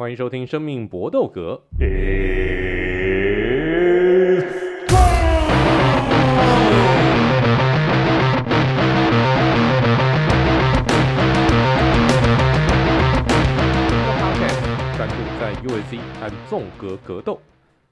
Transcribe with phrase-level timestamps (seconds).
[0.00, 1.62] 欢迎收听《生命搏斗格》。
[14.96, 17.38] 专注在 UFC 和纵格格斗，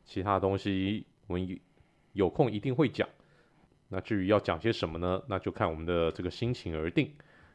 [0.06, 1.60] 其他东西我们
[2.14, 3.06] 有空一定会讲。
[3.88, 5.22] 那至于要讲些什么呢？
[5.28, 7.12] 那就看我们的这个心情而定。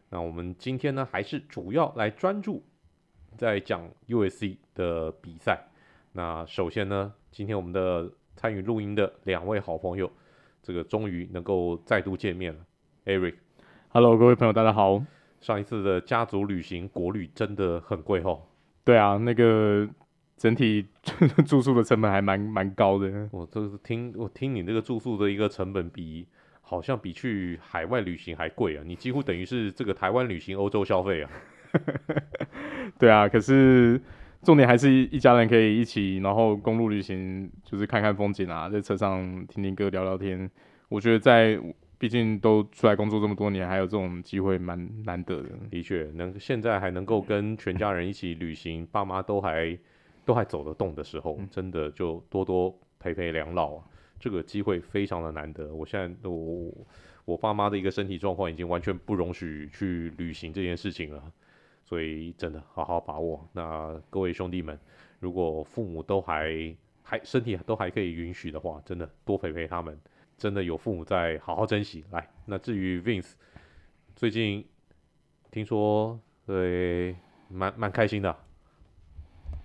[0.10, 2.64] 那我们今天呢，还是主要来专注。
[3.38, 5.68] 在讲 USC 的比赛，
[6.12, 10.12] 那首先呢，今天我们的参与录音的两位好朋友，
[10.62, 12.60] 这个终于能够再度见面了。
[13.06, 15.04] Eric，Hello，各位朋友，大家好。
[15.42, 18.42] 上一次的家族旅行国旅真的很贵哦。
[18.86, 19.88] 对啊，那个
[20.38, 20.86] 整体
[21.46, 23.30] 住宿的成本还蛮蛮高的。
[23.32, 26.26] 我这是听我听你这个住宿的一个成本比，
[26.62, 28.84] 好像比去海外旅行还贵啊！
[28.86, 31.30] 你几乎等于是这个台湾旅行欧洲消费啊。
[33.00, 34.00] 对啊，可是
[34.42, 40.50] 重点还是一家人可以一起，然后公路旅行，就是看看风景啊，在车上听听歌、聊聊天。
[40.90, 41.60] 我觉得在
[41.98, 45.50] 毕竟都出来工作这么多年，还有这种机会蛮难得的。
[45.70, 49.78] 的确，能现在还能够跟全家人一起旅行，爸妈都还
[50.26, 53.84] 都还走得动的时候，真的就多多陪陪两老啊，
[54.20, 55.74] 这个机会非常的难得。
[55.74, 56.72] 我现在我
[57.26, 61.24] 我爸妈的一个身体状况已经完全不容许去旅行这件事情了。
[61.94, 63.48] 所以真的好好把握。
[63.52, 64.76] 那各位兄弟们，
[65.20, 69.96] 如果父母都还还身体都还可以允许的话，真的多陪陪他们。
[70.36, 72.04] 真的有父母在，好好珍惜。
[72.10, 73.34] 来，那至于 Vince，
[74.16, 74.66] 最近
[75.52, 77.16] 听说对
[77.48, 78.36] 蛮蛮开心的，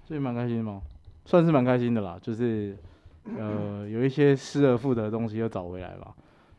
[0.04, 0.82] 最近蛮开心的吗？
[1.24, 2.18] 算是蛮开心的啦。
[2.20, 2.76] 就是
[3.38, 6.14] 呃有一些失而复得的东西又找回来了。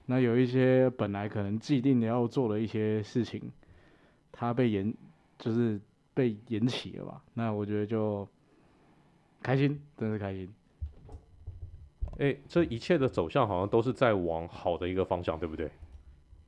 [0.08, 3.52] 那有一些本来可能既定的要做的一些事情，
[4.32, 4.92] 它被延。
[5.40, 5.80] 就是
[6.14, 7.24] 被延期了吧？
[7.34, 8.28] 那我觉得就
[9.42, 10.48] 开心，真是开心。
[12.20, 15.72] 哎、欸，这一切的走向好像都是在往好的一个方向，对不对？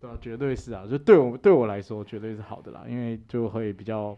[0.02, 0.86] 对啊，绝对是啊！
[0.86, 4.18] 就对我对我来说，绝对是好的啦，因为就会比较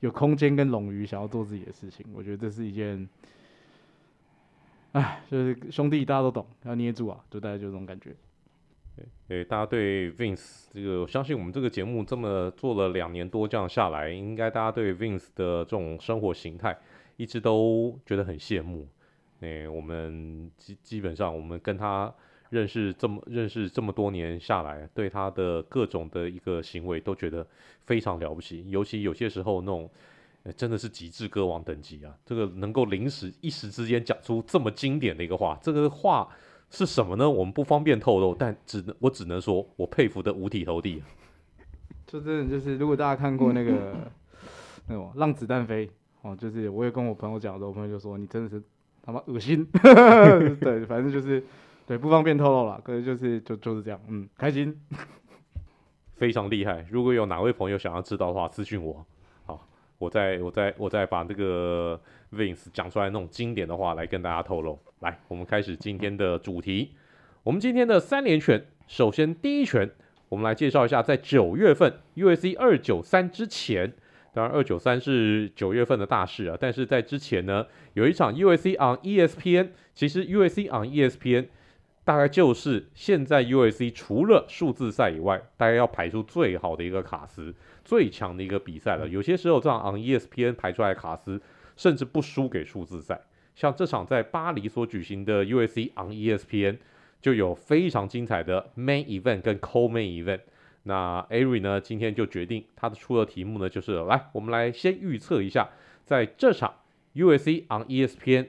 [0.00, 2.04] 有空间跟冗余，想要做自己的事情。
[2.12, 3.08] 我觉得这是一件，
[4.92, 8.16] 哎，就是兄弟大家都懂，要捏住啊，就大家就这种感觉。
[9.26, 16.78] 对，大家对 Vince 这个，我相信我们这个节目这么做了两年多，这样下来，应该大家对 Vince 的这种生活形态
[17.16, 18.88] 一直都觉得很羡慕。
[19.40, 22.12] 诶，我们基基本上，我们跟他
[22.50, 27.46] 认识这么认识这么多年下来，对他的各种的一个行为都觉得
[27.84, 28.68] 非常了不起。
[28.70, 29.90] 尤其有些时候那种，
[30.56, 32.16] 真的是极致歌王等级啊！
[32.24, 36.28] 这个能够临时一时之间讲出这么经典的一个话，这个话。
[36.70, 37.28] 是什么呢？
[37.28, 41.02] 我们不方便透露，但只能我只能说，我佩服的五体投地。
[42.06, 43.94] 就真的就是，如果大家看过那个
[44.88, 45.86] 那种《让子弹飞》
[46.22, 48.62] 哦，就是我也跟我朋友讲的我朋友就说你真的是
[49.02, 49.66] 他妈恶心。
[50.60, 51.42] 对，反正就是
[51.86, 52.80] 对，不方便透露了。
[52.84, 54.74] 可是就是就就是这样，嗯，开心，
[56.16, 56.86] 非常厉害。
[56.90, 59.04] 如果有哪位朋友想要知道的话，私信我。
[59.46, 59.66] 好，
[59.98, 62.00] 我再我再我再把这个
[62.32, 64.78] Vince 讲出来那种经典的话来跟大家透露。
[65.00, 66.90] 来，我们开始今天的主题。
[67.44, 69.88] 我们今天的三连拳，首先第一拳，
[70.28, 73.92] 我们来介绍一下，在九月份 UFC 二九三之前，
[74.34, 77.64] 当然二九三是九月份的大事啊，但是在之前呢，
[77.94, 81.46] 有一场 UFC on ESPN，其实 UFC on ESPN
[82.04, 87.54] 大概就是现在 UFC 除了数字赛以外，大概要排出最好的一个卡斯，
[87.84, 89.08] 最强的一个比赛了。
[89.08, 91.40] 有些时候这样 on ESPN 排出来的卡斯，
[91.76, 93.20] 甚至不输给数字赛。
[93.58, 96.76] 像这场在巴黎所举行的 UFC on ESPN，
[97.20, 100.42] 就有非常精彩的 Main Event 跟 Co-Main Event。
[100.84, 105.70] 那 Ari 呢，今天就决定他的出的题目呢，就是来，我们来先预测一下，
[106.04, 106.72] 在这场
[107.16, 108.46] UFC on ESPN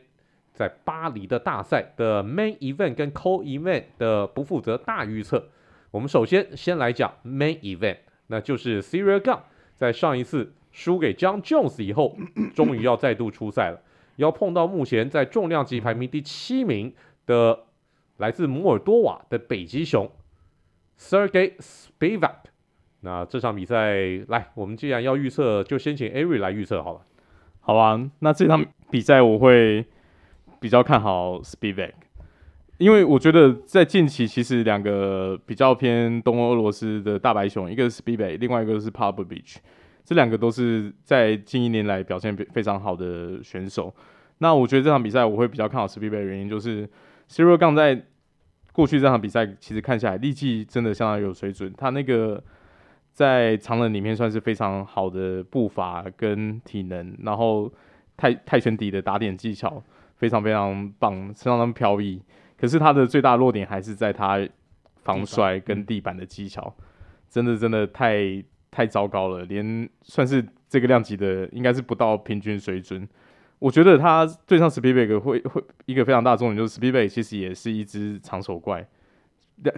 [0.54, 5.50] 在巴黎的大赛的 Main Event 跟 Co-Event 的不负责大预测。
[5.90, 7.98] 我们首先先来讲 Main Event，
[8.28, 9.40] 那就是 Ciryl Gun
[9.74, 12.16] 在上一次输给 John Jones 以后，
[12.54, 13.82] 终于要再度出赛了。
[14.20, 16.94] 要碰到目前在重量级排名第七名
[17.26, 17.58] 的
[18.18, 20.12] 来自摩尔多瓦的北极熊
[21.00, 22.36] Sergey Spivak。
[23.00, 23.96] 那这场比赛，
[24.28, 27.02] 来，我们既然要预测，就先请 Ari 来预测好了。
[27.62, 29.86] 好吧，那这场比赛我会
[30.60, 31.94] 比较看好 Spivak，
[32.78, 39.56] 因为我觉得在近期其实两个比较偏东欧俄罗斯的大白熊，一个是 Spivak，另外一个是 Pavlovich。
[40.04, 43.94] 这两个都是在近一年来表现非非常好的选手。
[44.40, 46.90] 那我觉得这场比赛我会比较看好 Spivak 的原因，就是
[47.30, 48.06] Ciryl Gane 在
[48.72, 51.74] 过去这场比赛其实看下来，力气真的相当有水准。
[51.78, 52.42] 他那个
[53.12, 57.72] 在长人里面算是非常好的步伐跟体能，然后
[58.16, 59.84] 泰泰拳底的打点技巧
[60.16, 62.22] 非常非常棒，相当飘逸。
[62.58, 64.48] 可是他的最大弱点还是在他
[65.04, 66.74] 防摔跟地板的技巧，
[67.30, 68.42] 真的真的太
[68.72, 73.06] 太糟糕了，连算是这个量级的应该是不到平均水准。
[73.60, 78.88] 我觉得他对上 Spivac 会会一个非常大的重点就是 Spivac 其实也是一只长手怪，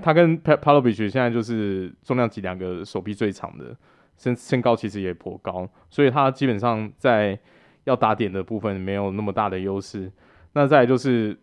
[0.04, 3.76] 他跟 Palovich 现在就是重量级两个手臂最长的，
[4.18, 7.40] 身身高其实也颇高，所以他基本上在
[7.86, 10.12] 要打点的部分没有那么大的优势。
[10.54, 11.36] 那再就是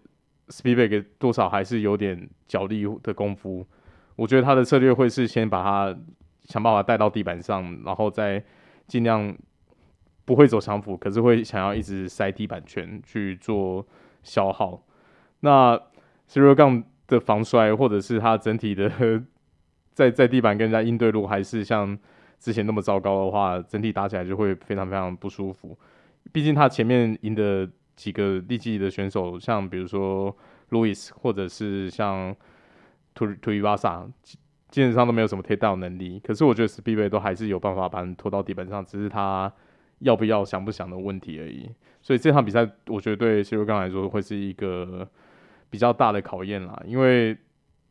[0.47, 3.67] Spivac 多少还是有点脚力的功夫，
[4.15, 5.99] 我觉得他的策略会是先把他
[6.45, 8.45] 想办法带到地板上，然后再
[8.87, 9.37] 尽量。
[10.29, 13.83] 不会走强辅，可是会想要一直塞地板拳去做
[14.23, 14.85] 消耗。
[15.41, 15.75] 那
[16.29, 18.93] Ciryl Gane 的防摔，或者是他整体的
[19.95, 21.99] 在在地板跟人家应对路，还是像
[22.39, 25.75] 之前那么糟糕的话，整体打起来就会非常非常不舒服。
[26.31, 27.67] 毕竟他前面赢的
[27.97, 30.37] 几个力击的选手，像比如说
[30.69, 32.37] Louis，或者是像
[33.15, 34.07] Tuivasa，
[34.69, 36.21] 基本上都没有什么贴道能力。
[36.21, 39.51] 可是我觉得 Speedway 都还是有办法把人拖到地板上，只是他。
[40.01, 41.69] 要不要想不想的问题而已，
[42.01, 45.09] 所以这场比赛我觉得对 Ciryl Gane 来说会是一个
[45.71, 47.37] 比较大的考验啦，因为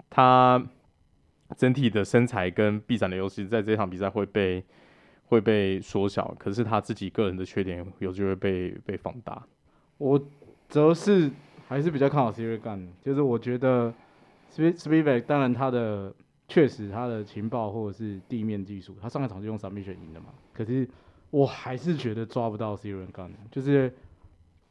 [0.09, 0.65] 他
[1.57, 4.63] 整体的身材跟臂展的优势在这场比赛会被
[5.25, 9.45] 会被缩小，可是他自己个人的缺点有机会被被放大。
[9.97, 10.21] 我
[10.69, 11.29] 则是
[11.67, 13.93] 还是比较看好 Ciryl Gane，就是我觉得
[14.53, 16.15] Spivac 当然他的
[16.47, 20.87] 确实他的情报或者是地面技术，他上一场就用 submit 赢的嘛，可是。
[21.29, 23.93] 我还是觉得抓不到 Ciryl Gane，就是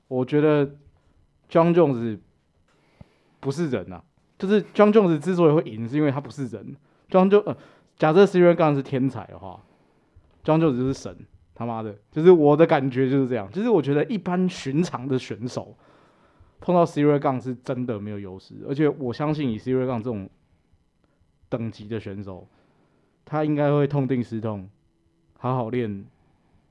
[0.09, 0.67] 我觉得
[1.51, 2.19] John Jones
[3.41, 4.05] 不是人呐、啊，
[4.39, 6.75] 就是 John Jones 之所以会赢，是因为他不是人。
[7.11, 7.57] John Jones 呃，
[7.97, 9.63] 假设 Ciryl Gane 是天才的话
[10.45, 11.15] ，Jon Jones 就是神，
[11.55, 13.51] 他妈的，就是我的感觉就是这样。
[13.53, 15.77] 就是我觉得一般寻常的选手
[16.59, 20.29] 碰到 Ciryl Gane 是真的没有优势，而且我相信以 Ciryl Gane 这种
[21.49, 22.49] 等级的选手，
[23.25, 24.69] 他应该会痛定思痛，
[25.39, 26.05] 好好练。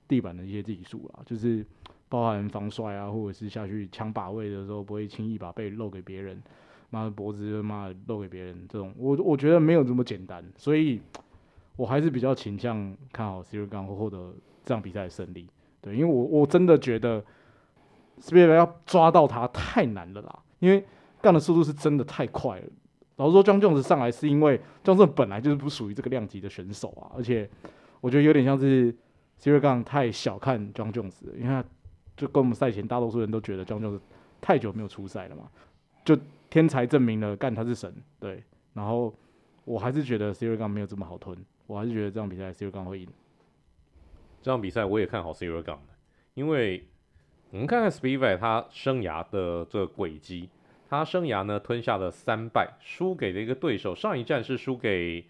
[0.08, 1.66] 地板的一些技术啊，就是
[2.08, 6.42] 包含防摔啊，或者是下去抢把位的时候不会轻易把背露给别人，
[6.92, 11.02] 妈的脖子就妈的露给别人，这种我我觉得没有这么简单，所以
[11.76, 15.48] 我还是比较倾向看好 Ciryl Gane 会获得这场比赛的胜利。
[15.82, 17.24] 对，因为我我真的觉得
[18.22, 20.86] Spivac 要抓到他太难了啦，因为
[21.22, 22.68] 干的速度是真的太快了。
[23.16, 27.50] 老实说，Jon Jones 上来是因为 Jon Jones 本来就是不属于这个量级的选手啊，而且
[28.02, 28.96] 我觉得有点像是。
[29.40, 31.64] Ciryl Gane 太小看 John Jones，因为他
[32.16, 34.00] 就跟我们赛前大多数人都觉得 John Jones
[34.42, 35.50] 太久没有出赛了嘛，
[36.04, 36.18] 就
[36.50, 38.44] 天才证明了干他是神，对。
[38.74, 39.14] 然后
[39.64, 41.38] 我还是觉得 Ciryl Gane 没有这么好吞，
[41.68, 43.08] 我还是觉得这场比赛 Ciryl Gane 会赢。
[44.42, 45.78] 这场比赛我也看好 Ciryl Gane，
[46.34, 46.88] 因为
[47.52, 50.50] 我们看看 Spivac 他生涯的这个轨迹，
[50.90, 55.26] 他生涯呢吞下了三败，输给了一个对手，上一战是输给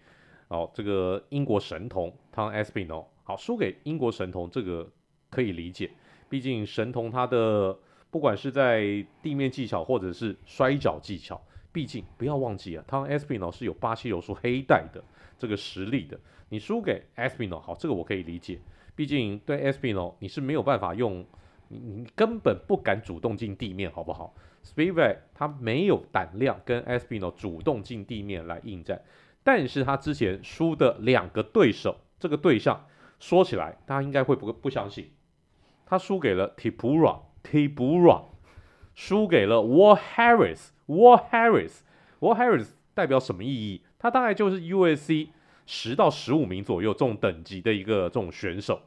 [0.48, 3.06] 哦这个英国神童 Tom Aspinall。
[3.26, 4.88] 好，输给英国神童这个
[5.30, 5.90] 可以理解，
[6.28, 7.76] 毕竟神童他的
[8.08, 11.42] 不管是在地面技巧或者是摔角技巧，
[11.72, 15.02] 毕竟不要忘记啊，他 Aspinall 是有巴西柔术黑带的
[15.36, 16.16] 这个实力的。
[16.50, 18.60] 你输给 Aspinall，好，这个我可以理解，
[18.94, 21.26] 毕竟对 Aspinall 你是没有办法用，
[21.66, 29.02] 你你根本不敢主动进地面，好不好？Spivac 他没有胆量跟 Aspinall 主动进地面来应战，
[29.42, 32.86] 但是他之前输的两个对手，这个对象。
[33.18, 35.10] 说起来，大家应该会不不相信，
[35.86, 38.24] 他输给了 Tibura，Tibura
[38.94, 43.82] 输给了 War Harris，War Harris，War Harris 代表什么意义？
[43.98, 45.28] 他大概就是 UFC
[45.64, 48.82] 十到十五名左右这种等级的一个这种选手。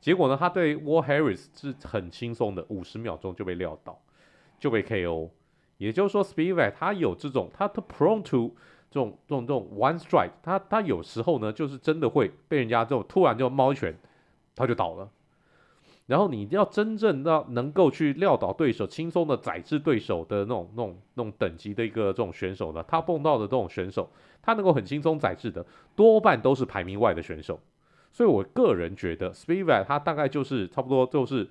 [0.00, 4.00] 结果呢，他对 War Harris 是很轻松的，五十秒钟就被撂倒，
[4.58, 5.30] 就被 KO。
[5.78, 8.56] 也就是说，Spivac 他有这种，他他 prone to。
[8.96, 13.94] 这种这种这种 one strike，他他有时候呢，就是真的会被人家这种突然就猫拳，
[14.54, 15.10] 他就倒了。
[16.06, 24.08] 然后你要真正要能够去撂倒对手，轻松的宰制对手的那种那种那种等级的一个这种选手呢，他碰到的这种选手，
[24.40, 27.60] 他能够很轻松宰制的，多半都是排名外的选手。
[28.10, 31.46] 所以我个人觉得，Spivac 他大概就是差不多就是，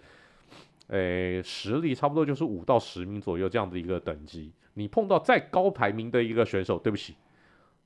[0.87, 4.51] 诶、实力差不多就是五到十名左右这样的一个等级。
[4.73, 7.13] 你碰到再高排名的一个选手，对不起。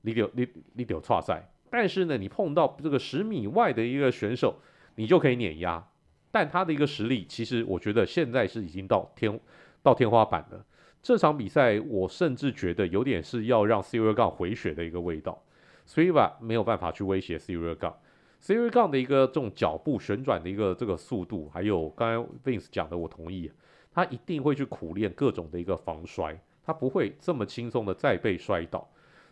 [0.01, 4.55] 你有你你有挫赛，但是呢，你碰到这个十米外的一个选手，
[4.95, 5.85] 你就可以碾压。
[6.31, 9.39] 但他的一个实力，其实我觉得现在是已经到天
[9.81, 10.65] 到天花板了。
[11.01, 15.41] 这场比赛，我甚至觉得有点是要让 Ciryl Gane 回血的一个味道。
[15.87, 17.93] Spivac 没有办法去威胁 Ciryl Gane。
[18.41, 23.51] Ciryl Gane 的一个这种脚步旋转的一个这个速度，还有刚才 Vince 讲的，我同意，
[23.91, 28.87] 他一定会去苦练各种的一个防摔，他不会这么轻松的再被摔倒。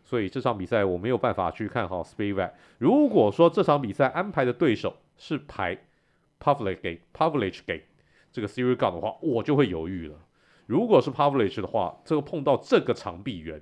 [0.08, 2.52] 所以这场比赛我没有办法去看好 Spivak。
[2.78, 5.78] 如果说这场比赛安排的对手是排
[6.40, 7.84] Pavlich 给 Pavlich 给
[8.32, 10.16] 这个 Siri Gun 的话，我就会犹豫了。
[10.66, 13.62] 如果是 Pavlich 的话，这个碰到这个长臂猿，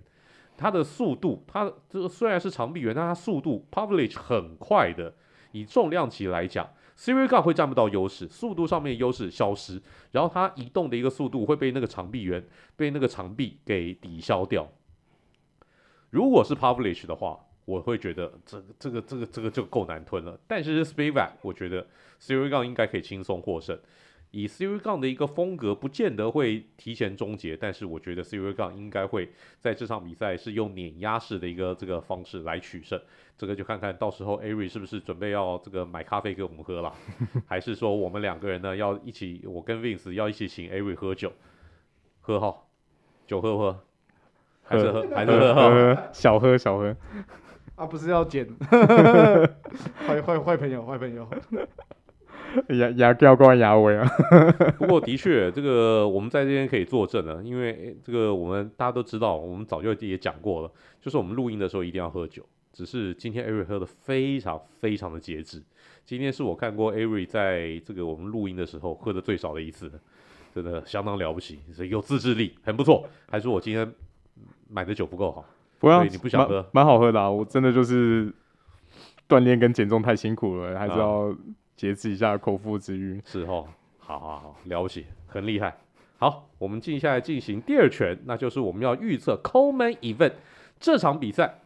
[0.55, 5.15] 它的速度，他这个虽然是长臂猿，但它速度 Pavlich 很快的。
[5.51, 14.69] 以重量级来讲，Siri Gun 会占不到优势，速度上面优势消失，然后它移动的一个速度会被那个长臂猿被那个长臂给抵消掉。
[16.15, 20.39] 如果是 publish 的话，我会觉得这个这个这个这个就够难吞了。
[20.47, 21.85] 但是 Spivak，我觉得
[22.21, 23.77] Ciryl Gane 应该可以轻松获胜。
[24.31, 29.29] 以 Ciryl Gane 的一个风格，不见得会提前终结，但是我觉得 Ciryl Gane 应该会
[29.59, 32.97] 在这场比赛是用碾压式的一个这个方式来取胜。
[33.37, 36.95] 这个就看看到时候 Ari 是不是准备要这个买咖啡给我们喝了，
[37.45, 41.33] 还是说我们两个人呢要一起，我跟 Vince 要一起请 Ari 喝酒，
[42.21, 42.69] 喝好，
[43.27, 43.83] 酒喝不喝？
[44.65, 45.05] 还是喝？
[45.13, 45.53] 还是喝？
[45.53, 46.95] 喝小喝小喝。
[47.75, 48.47] 啊，不是要捡？
[50.07, 51.27] 坏坏坏朋友，坏朋友。
[52.69, 54.07] 牙牙掉光牙尾啊！
[54.79, 62.45] 不过的确，这个我们在这边可以作证了，因为这个我们大家都知道，我们早就也讲过了，就是我们录音的时候一定要喝酒。
[62.71, 65.61] 只是今天 Ari 喝的非常非常的节制，
[66.05, 69.91] 今天是我看过 Ari 在这个我们录音的时候喝的最少的一次，
[70.53, 73.05] 真的相当了不起，所以有自制力，很不错。
[73.29, 73.89] 还是我今天
[74.69, 75.45] 买的酒不够好，
[75.79, 77.29] 不要，你不想喝，蛮好喝的啊！
[77.29, 78.33] 我真的就是
[79.27, 81.35] 锻炼跟减重太辛苦了，还是要。
[81.75, 85.75] 节制一下口腹之欲，是哦，好好好，了不起，很厉害。
[86.17, 90.31] 好，我们接下来进行第二拳，那就是我们要预测 Co-Main Event
[90.79, 91.59] 这场比赛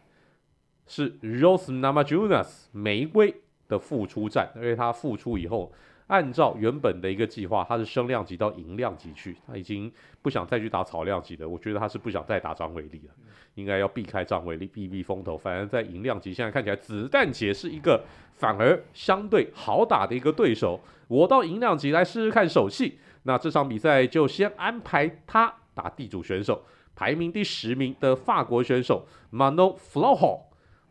[0.88, 3.36] 是 Rose Namajunas 玫瑰
[3.68, 5.72] 的复出战，因为他复出以后，
[6.10, 9.90] 按照原本的一个计划，他是升量级到银量级去，他已经
[10.20, 13.14] 不想再去打草量级的，我觉得他是不想再打张伟丽了。
[13.54, 15.38] 应该要避开张伟丽，避避风头。
[15.38, 18.02] 反而在银量级，现在看起来子弹姐是一个
[18.34, 20.80] 反而相对好打的一个对手。
[21.06, 22.98] 我到银量级来试试看手气。
[23.22, 26.62] 那这场比赛就先安排他打地主选手，
[26.96, 30.40] 排名第十名的法国选手 Manon Flore。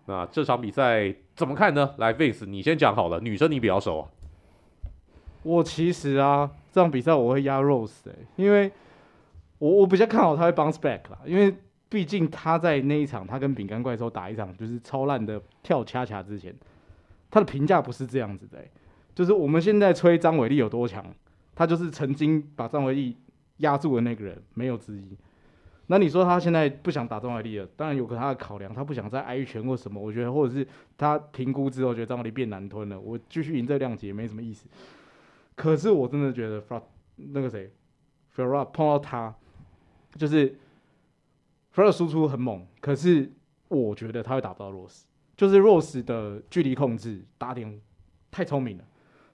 [0.05, 1.95] 那这场比赛怎么看呢？
[1.97, 3.19] 来，Vince，你先讲好了。
[3.19, 4.07] 女生你比较熟啊。
[5.43, 8.71] 我其实啊，这场比赛我会压 Rose 欸，因为
[9.57, 11.55] 我我比较看好他会 bounce back 啦，因为。
[11.91, 16.53] 毕竟他在那一场，他跟饼干怪兽打一场就是超烂的跳恰恰之前，
[17.31, 18.63] 他的评价不是这样子的、
[19.15, 21.03] 就是我们现在吹张伟丽有多强，
[21.55, 23.17] 他就是曾经把张伟丽
[23.57, 25.17] 压住的那个人，没有之一。
[25.87, 29.99] 那你说他现在不想打张伟丽了，当然有个他的考量，他不想再挨一拳或什么。
[29.99, 34.67] 我觉得或者是他评估之后觉得张伟丽变难吞了，我继续赢这量级也没什么意思。
[35.59, 36.81] 可是我真的觉得 Fra
[37.17, 37.69] 那个谁
[38.33, 39.35] Fiorot 碰到他
[40.15, 40.55] 就是。
[41.71, 43.31] Fiorot 输出很猛，可是
[43.67, 45.03] 我觉得他会打不到 Rose，
[45.37, 47.79] 就是 Rose 的距离控制打点
[48.31, 48.83] 太聪明了。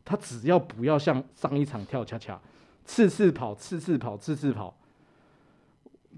[0.04, 2.40] 他只要不要像上一场跳恰恰，
[2.84, 4.78] 次次跑，次次跑，次次跑，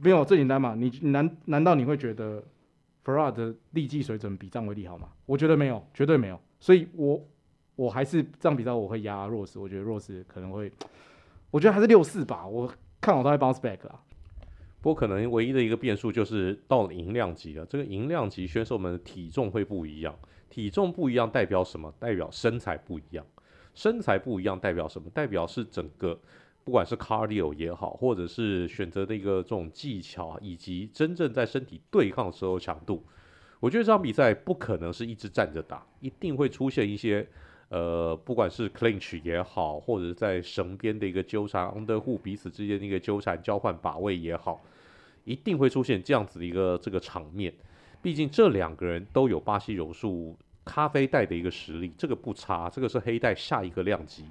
[0.02, 0.74] 没有最简单嘛？
[0.74, 2.44] 你难难道你会觉得
[3.06, 5.10] Fiorot 的力技水准比张伟丽好吗？
[5.28, 6.42] 我觉得没有，绝对没有。
[6.60, 7.24] 所以我
[7.78, 10.70] 我还是这场比赛我会压 Rose，我觉得 Rose 可能会，
[11.52, 12.46] 我觉得还是六四吧。
[12.46, 12.70] 我
[13.00, 14.02] 看好他会 bounce back 啊。
[14.82, 20.16] 不过可能唯一的一个变数就是到了银量级了，这个银量级选手们的体重会不一样，
[20.50, 21.94] 体重不一样代表什么？
[22.00, 23.26] 代表身材不一样，
[23.74, 25.10] 身材不一样代表什么？
[25.12, 26.20] 代表是整个
[26.64, 33.04] 不管是 cardio 也好，或者是选择的一个这种技巧，以及真正在身体对抗的时候强度。
[33.60, 37.28] 我觉得这场比赛不可能是一直站着打，一定会出现一些。
[37.70, 44.62] 呃，不管是 clinch 也好，或者在绳边的一个纠缠，underhook 彼此之间的一个纠缠、交换把位也好，
[45.26, 47.54] 一定会出现这样子的一个这个场面。
[48.02, 52.70] 毕竟这两个人都有巴西柔术咖啡带的一个实力，这个不差。
[52.70, 54.24] 这个是黑带下一个量级，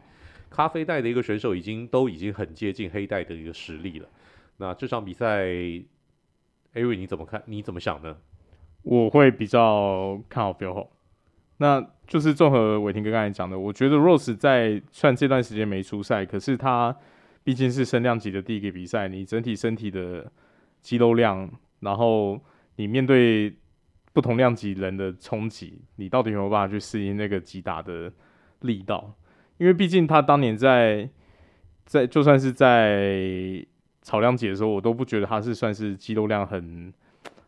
[0.48, 4.08] 咖啡带的一个选手已经都已经很接近黑带的一个实力了。
[4.56, 5.44] 那这场比赛
[6.72, 7.42] ，Ari 你怎么看？
[7.44, 8.16] 你怎么想呢？
[8.82, 10.88] 我会比较看好 Fiorot。
[11.58, 16.96] 那就是综合伟霆哥刚才讲的，我觉得 Rose 在算这段时间没出赛，可是他
[17.42, 20.30] 毕竟是升量级的第一个比赛，你整体身体的
[20.80, 22.40] 肌肉量，然后
[22.76, 23.52] 你面对
[24.12, 28.12] 不同量级人的冲击，你到底有没有办法去适应那个击打的
[28.60, 29.12] 力道？
[29.58, 31.08] 因为毕竟他当年在
[31.84, 33.66] 在就算是在
[34.02, 36.92] 草量级的时候，我都不觉得他是算是肌肉量很。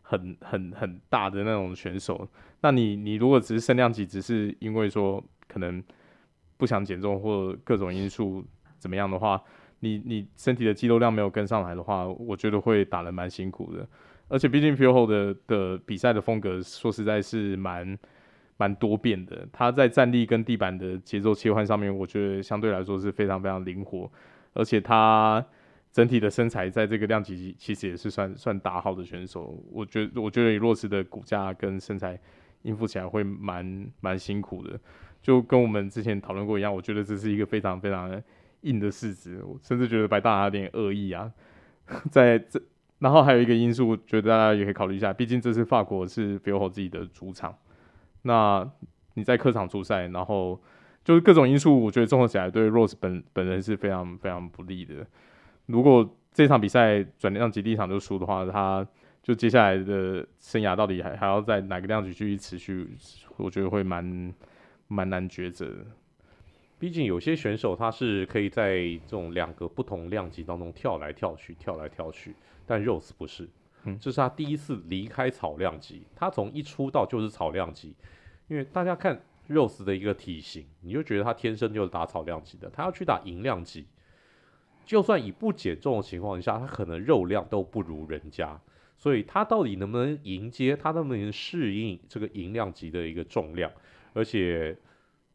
[0.09, 2.27] 很很很大的那种选手，
[2.61, 5.83] 那你你如果只是升量级，只是因为说可能
[6.57, 8.43] 不想减重或各种因素
[8.79, 9.39] 怎么样的话，
[9.81, 13.87] 你你身体的肌肉量没有跟上来的话，我觉得会打得蛮辛苦的。
[14.29, 17.95] 而且毕竟 Phil Hall 的的比赛的风格，说实在是蛮
[18.57, 19.47] 蛮多变的。
[19.53, 24.11] 他在站立跟地板的节奏切换上面，我觉得相对来说是非常非常灵活。
[24.53, 25.45] 而且他
[25.91, 29.61] 整体的身材在这个量级其实也是算算大号的选手。
[29.71, 32.19] 我觉得我觉得以洛斯的骨架跟身材
[32.61, 34.79] 应付起来会蛮蛮辛苦的。
[35.21, 38.21] 就跟我们之前讨论过一样，我觉得这是一个非常非常
[38.61, 39.43] 硬的市值。
[39.43, 41.31] 我甚至觉得白大拿有点恶意啊，
[42.11, 42.61] 在这。
[42.99, 47.57] 然后还有一个因素，我觉得大家也可以考虑一下，毕竟这是法国是 Phil Hall 自己的主场，
[48.23, 48.69] 那
[49.13, 50.61] 你在客场出赛，然后
[51.05, 55.07] 就是各种因素，我觉得综合起来对 Rose 本本人是非常非常不利的。
[55.69, 58.85] 如果这场比赛转量级第一场就输的话，他
[59.21, 62.87] 就接下来的生涯到底还还要在哪个量级继续持续，
[63.37, 64.33] 我觉得会蛮
[64.87, 65.85] 蛮难抉择的。
[66.79, 72.33] 毕竟有些选手他是可以在这种两个不同量级当中跳来跳去，跳来跳去。
[72.65, 73.47] 但 Rose 不是，
[73.83, 76.03] 嗯，这是他第一次离开草量级。
[76.15, 77.93] 他从一出道就是草量级，
[78.47, 82.69] 因为大家看 Rose 的一个体型，你就觉得他天生就是打草量级的。
[82.71, 83.85] 他要去打银量级，
[84.89, 88.59] 就算以不减重的情况下，他可能肉量都不如人家。
[88.97, 90.75] 所以他到底能不能迎接？
[90.75, 93.71] 他能不能适应这个银量级的一个重量？
[94.13, 94.75] 而且，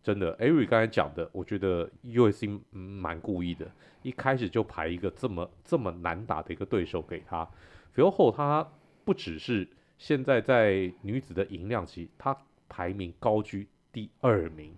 [0.02, 3.70] 真的，Ari 刚才讲的，我觉得 USC 蛮故意的。
[4.02, 7.48] 一开始就排一个这么这么难打的一个对手给他
[7.94, 8.68] ，Phil Hall 他
[9.04, 9.68] 不只是
[9.98, 12.36] 现在在女子的银量级，他
[12.68, 14.74] 排名高居第二名，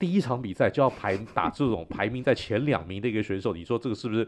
[0.00, 4.26] 第一场比赛就要排打这种排名在前两名的一个选手，你说这个是不是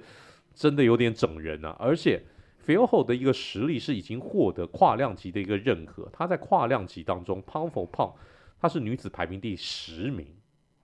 [0.55, 1.75] 真的有点整人啊？
[1.81, 2.23] 而且
[2.67, 8.15] Phil Hall 的一个实力是已经获得跨量级的一个认可，他在跨量级当中 p o u n for p o u n
[8.61, 10.27] 他是女子排名第十名，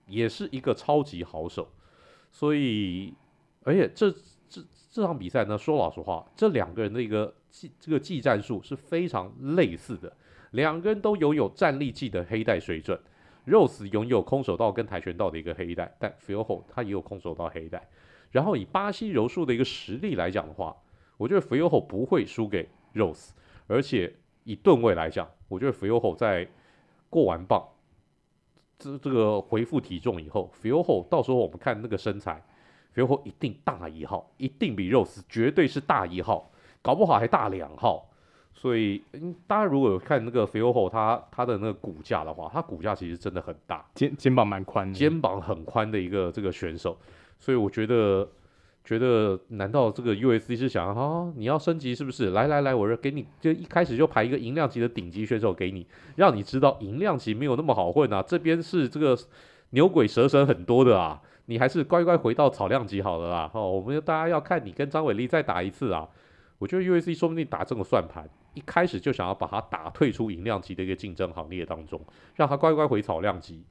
[0.07, 1.71] 也是一个超级好手。
[2.31, 3.13] 所以，
[3.63, 4.11] 而且这
[4.49, 10.11] 这这场比赛呢，说老实话，这两个人的一个技这个技战术是非常类似的。
[10.51, 12.99] 两个人都拥有战力技的黑带水准
[13.49, 17.89] ，Rose 拥有空手道跟跆拳道的一个黑带，但 Phil Hall 他也有空手道黑带。
[18.31, 20.75] 然后以巴西柔术的一个实力来讲的话，
[21.17, 23.31] 我觉得 Phil Hall 不会输给 Rose。
[23.67, 26.47] 而且以吨位来讲，我觉得 Phil Hall 在
[27.09, 27.67] 过完磅。
[28.77, 32.43] 这这个恢复体重以后，Phil Hall 到时候我们看那个身材
[32.95, 38.08] ，Phil Hall 一定大一号，一定比 Rose 绝对是大一号，搞不好还大两号。
[38.59, 46.97] 所以，嗯，大家如果有看那个 Phil Hall 他他的那个骨架的话，他骨架其实真的很大，肩肩膀蛮宽，肩膀很宽的一个这个选手。
[47.37, 48.27] 所以我觉得。
[48.85, 52.31] 觉得难道这个 USC 是想啊、哦，你要升级是不是？
[52.31, 58.23] 来来来，我这给你，就一开始就排一个银量级的顶级选手给你，让你知道银量级没有那么好混啊。
[58.23, 59.15] 这边是这个
[59.71, 63.51] 牛鬼蛇神很多的啊，你还是乖乖回到草量级好了啦。
[63.53, 66.07] 哦，我们大家要看你跟张伟丽再打一次啊。
[66.59, 71.99] 我觉得 USC 说不定打这个算盘，一开始就想要把他打退出银量级的一个竞争行列当中，
[72.35, 73.65] 让他乖乖回草量级。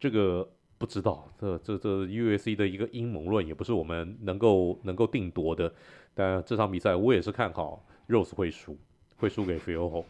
[0.00, 0.50] 这个。
[0.80, 5.74] 不知道这这这 USC 的一个阴谋论也不是我们能够能够定夺的，
[6.14, 8.78] 但这场比赛我也是看好 Rose 会输，
[9.16, 10.04] 会输给 Fioro。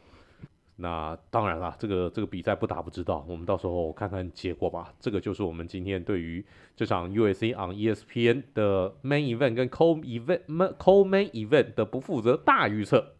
[0.80, 4.94] 那当然了，这个这个比赛不打不知道，我们到时候看看结果吧。
[5.00, 6.44] 这个就是我们今天对于
[6.76, 13.14] 这场 UFC on ESPN 的 Main Event 跟 Co Event Co Main Event 的不负责大预测。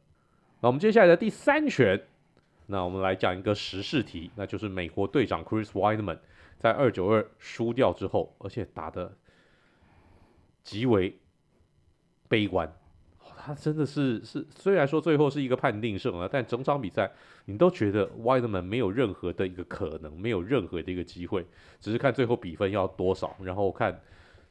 [0.61, 2.01] 那我们接下来的第三拳，
[2.67, 6.19] 那我们来讲一个时事题，那就是美国队长 Chris Weidman。
[6.59, 9.17] 在二九二输掉之后，而且打的
[10.63, 11.17] 极为
[12.29, 12.73] 悲观，
[13.49, 17.11] 他真的是是虽然说最后是一个判定胜了，但整场比赛
[17.47, 21.47] 你都觉得 Weidman 没有任何的一个可能，没有任何的一个机会，
[21.81, 23.99] 只是看最后比分要多少，然后看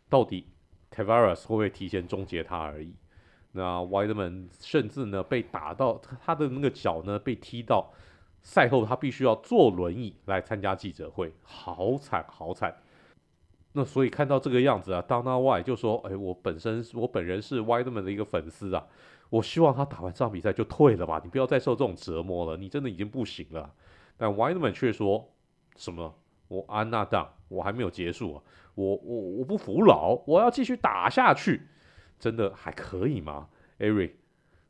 [0.09, 0.47] 到底
[0.89, 2.91] Tavares 会不会提前终结他而已。
[3.51, 7.93] 那 Weidman 甚至呢被打到他的那个脚呢被踢到。
[8.39, 12.73] 赛后他必须要坐轮椅来参加记者会，好惨好惨。
[13.77, 18.87] 那所以看到这个样子啊，Dana White 就说：“哎，我本身我本人是 Weidman 的一个粉丝啊，
[19.29, 23.71] 我希望他打完这场比赛就退了吧，你不要再受这种折磨了，你真的已经不行了。”
[24.17, 25.31] 但 Weidman 却说
[25.75, 26.15] 什么
[26.49, 28.41] ：“我安娜当我还没有结束啊，
[28.73, 31.67] 我我我不服老，我要继续打下去，
[32.17, 34.13] 真的还可以吗，Ari？”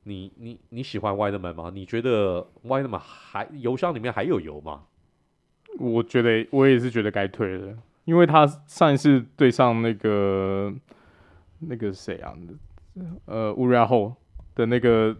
[0.03, 1.71] 你你你喜欢 Weidman 吗？
[1.73, 4.83] 你觉得 Weidman 还油箱里面还有油吗？
[5.79, 10.73] 我觉得我也是觉得该退了，因为他上一次对上那个
[11.59, 12.33] 那个谁啊，
[13.25, 14.13] 呃，Uriah Hall
[14.55, 15.13] 的那个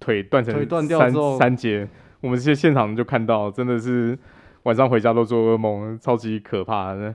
[0.00, 1.88] 腿断成腿断掉三三节，
[2.20, 4.18] 我们这些现场就看到，真的是
[4.64, 6.92] 晚上回家都做噩梦，超级可怕。
[6.94, 7.14] 那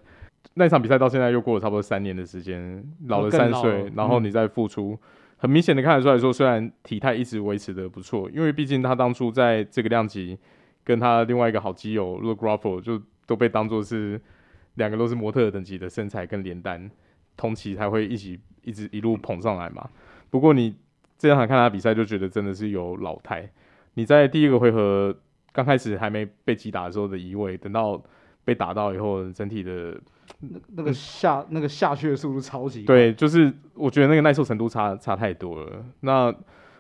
[0.54, 5.00] 那场比赛到现在又过了差不多三年的时间，老了三岁，然后你再复出，嗯、
[5.36, 10.40] 很明显的看得出来说，虽然体态一直维持的不错，因为毕竟他当初在这个量级
[10.86, 14.22] 跟他另外一个好基友 Luke Rockhold 就都被当做是
[14.76, 16.90] 两个都是模特等级的身材跟脸蛋，
[17.36, 19.90] 同期才会一起一直一路捧上来嘛。
[20.30, 20.76] 不过你
[21.18, 23.50] 这样看他比赛，就觉得真的是有老态。
[23.94, 25.16] 你在第一个回合
[25.54, 28.02] 刚开始还没被击打的时候的移位，等到
[28.44, 29.98] 被打到以后，整体的
[30.42, 35.86] 那那个下、嗯、那个下去的速度超级对，就是我觉得那个耐受程度差差太多了。
[36.02, 36.36] 那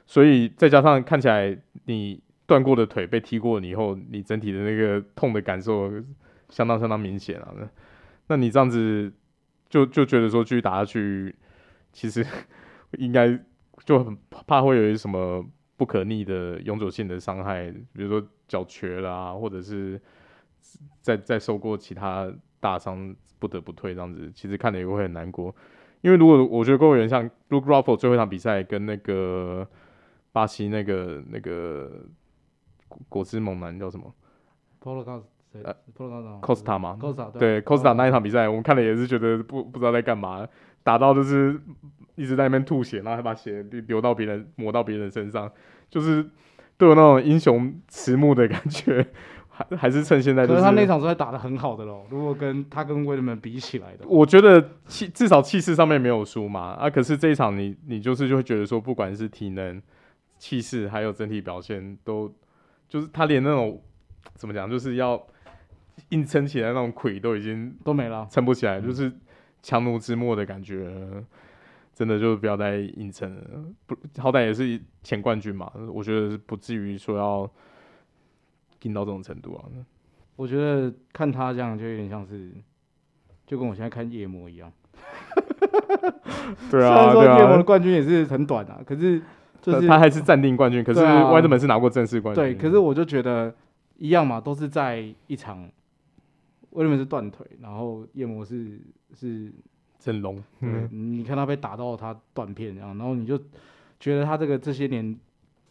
[0.06, 5.90] 所以再加上看起来你断过的腿被踢过你以后，你整体的那个痛的感受
[6.50, 7.48] 相当相当明显啊。
[8.28, 9.12] 那你这样子
[9.70, 11.36] 就就觉得说继续打下去，
[11.92, 12.26] 其实
[12.98, 13.40] 应该
[13.84, 15.46] 就很怕会有一些什么。
[15.78, 20.02] 不可逆的永久性的伤害，比如说脚瘸啦，或者是
[21.02, 25.54] 再再受过其他大伤不得不退这样子，其实看了也会很难过。
[26.00, 29.68] 因为如果我觉得公务员像 Luke Rockhold 最后一场比赛跟那个
[30.32, 32.06] 巴西那个那个
[33.10, 34.16] 果汁猛男叫什么
[35.64, 35.76] 呃
[36.42, 40.48] Costa 嘛？Costa 对 Costa 那一场比赛，我们看了也是觉得不不知道在干嘛，
[40.84, 41.60] 打到就是。
[42.18, 45.52] 一直在那边吐血，然后还把血流到别人，抹到别人身上，
[45.90, 46.26] 就是
[46.78, 49.06] 都有那种英雄迟暮的感觉，
[49.50, 50.54] 还还是趁现在、就是。
[50.54, 56.72] 可是他那场是打的很好的喽，如果跟他跟威廉们比起来的，我觉得气至少气势上面没有输嘛。
[56.76, 59.82] 啊，可是这一场你你就是就会觉得说，不管是体能、
[60.38, 62.34] 气势，还有整体表现，都
[62.88, 63.82] 就是他连那种
[64.36, 65.22] 怎么讲，就是要
[66.10, 69.12] 硬撑起来那种魁都已经都没了，撑不起来，就是
[69.62, 71.24] 强弩之末的感觉。
[71.96, 73.42] 真的就不要再硬撑了，
[73.86, 77.50] 不，好歹也是前冠军嘛，我觉得不至于说要
[78.82, 79.64] 硬到这种程度啊。
[80.36, 82.52] 我觉得看他这样就有点像是，
[83.48, 84.70] 就跟我现在看夜魔一样。
[86.70, 89.22] 对啊，虽然说夜魔的冠军也是很短啊，可是
[89.62, 92.44] 就是他还是暂定冠军，可是 Weidman 是拿过正式冠军。
[92.44, 93.56] 对，可是我就觉得
[94.00, 95.70] 一样嘛，都是在一场
[96.76, 98.80] ，Weidman 是断腿，然后夜魔是
[99.14, 99.52] 是。
[99.98, 103.36] 整容，嗯，你看他被打到他断片，然后你就
[104.00, 105.18] 觉得他这个这些年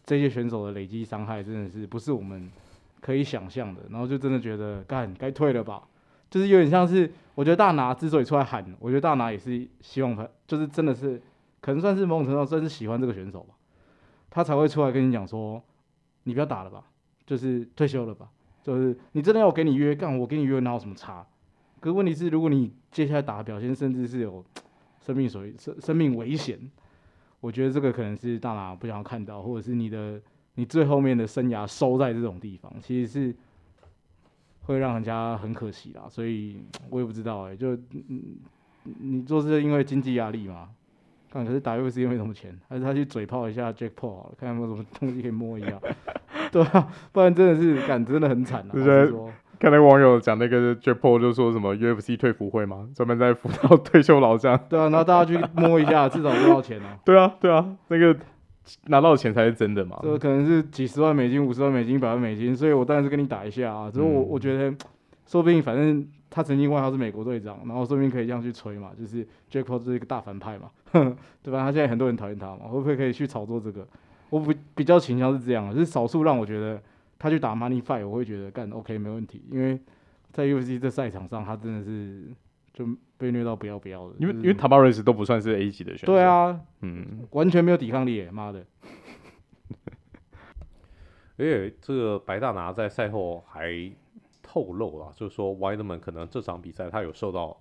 [0.03, 2.51] 这些选手的累积伤害真的是不是我们
[2.99, 5.87] 可以想象的，然后就真的觉得干该退了吧，
[6.29, 11.21] 就是有点像是我觉得大拿之所以出来喊，我觉得大拿也是希望他就是真的是
[11.61, 13.55] 可能算是某种程度上算是喜欢这个选手吧，
[14.29, 15.63] 他才会出来跟你讲说
[16.23, 16.83] 你不要打了吧，
[17.25, 18.27] 就是退休了吧，
[18.65, 21.23] 就是你真的要我给你约干，我给你约哪有什么差？
[21.79, 24.43] 可问题是，如果你接下来打的表现甚至是有
[24.99, 26.59] 生命所生生命危险，
[27.41, 30.19] 我觉得这个可能是大拿不想要看到，或者是你的
[30.55, 33.35] 你最后面的生涯收在这种地方，其实是
[34.63, 36.07] 会让人家很可惜啦。
[36.09, 37.77] 所以我也不知道哎、就，
[38.81, 40.69] 你做是因为经济压力嘛？
[41.29, 45.79] 看可是打 UFC 又没什么钱，还是他去嘴炮一下 Jake Paul 好了，看有没有什么东西可以摸一下，
[46.51, 48.71] 对啊，不然真的是感真的很惨啊。
[48.73, 49.31] 就是说。
[49.57, 54.59] 看那个网友讲那个 Jake Paul 就说什么 UFC 退服会嘛，专门在辅导退休老将。
[54.67, 56.99] 对啊，然后大家去摸一下，至少多少钱呢、啊？
[57.05, 58.13] 对啊，对啊，那个
[58.87, 59.97] 拿到的钱才是真的嘛。
[60.03, 63.89] 这可能是几十万美金、五十万美金、一百万美金，所以我当然是跟你打一下啊。
[63.89, 64.75] 只是我我觉得，
[65.25, 70.69] 说不定反正他曾经外号是美国队长，然后说不定可以这样去吹嘛，就是 Jake Paul 是一个大反派嘛，
[71.41, 71.59] 对吧？
[71.59, 73.87] 他现在很多人讨厌他嘛，会不会可以去炒作这个？
[74.39, 76.81] 我比比较倾向是这样，就是少数让我觉得
[77.17, 79.79] 他去打 Money Fight，我会觉得干 OK 没问题，因为。
[80.35, 82.25] 在 UFC 这赛场上，他真的是
[82.73, 82.85] 就
[83.17, 84.15] 被虐到不要不要的。
[84.19, 86.07] 因为因为 Tavares 都不算是 A 级的选手。
[86.07, 88.65] 对啊，嗯，完全没有抵抗力，妈的！
[91.39, 93.89] 而且这个白大拿在赛后还
[94.43, 97.57] 透露了，就是说 Weidman 可能这场比赛他有受到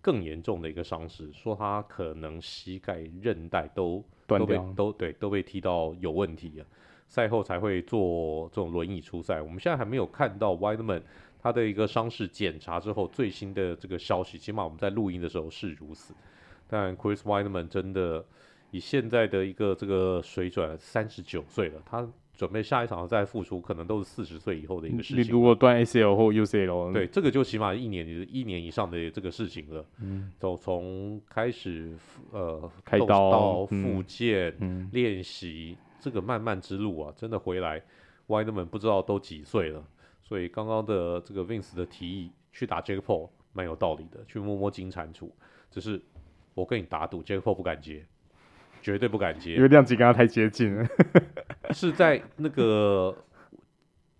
[0.00, 6.66] 更严重的一个伤势，说他可能膝盖韧带都断掉，都被都对都被踢到有问题了，
[7.08, 9.40] 赛后才会坐这种轮椅出赛。
[9.40, 11.02] 我们现在还没有看到 Weidman。
[11.38, 16.12] 他的一个伤势检查之后，最新的这个消息，起码我们在录音的时候是如此。
[16.66, 18.24] 但 Chris Weidman 真的
[18.72, 25.24] 以现在的一个这个水准，三十九岁了，他准备下一场再复出，可能都是四十岁以后的一个事情。
[25.24, 29.84] 你如果断 ACL 或 UCL，对，这个就起码一年一年以上的这个事情了。
[30.00, 31.96] 嗯，走从开始
[32.30, 34.54] 呃开刀到复健
[34.92, 37.82] 练习、嗯、这个漫漫之路啊，真的回来
[38.28, 39.82] Weidman 不知道都几岁了。
[40.22, 45.30] 所以刚刚的这个 Vince 的提议去打 Jake Paul 蛮有道理的，去摸摸金蟾蜍。
[45.70, 46.02] 只是
[46.52, 48.04] 我跟你打赌，Jake Paul 不敢接，
[48.86, 50.86] 绝对不敢接，因为量级跟他太接近了。
[51.74, 53.12] 是在那个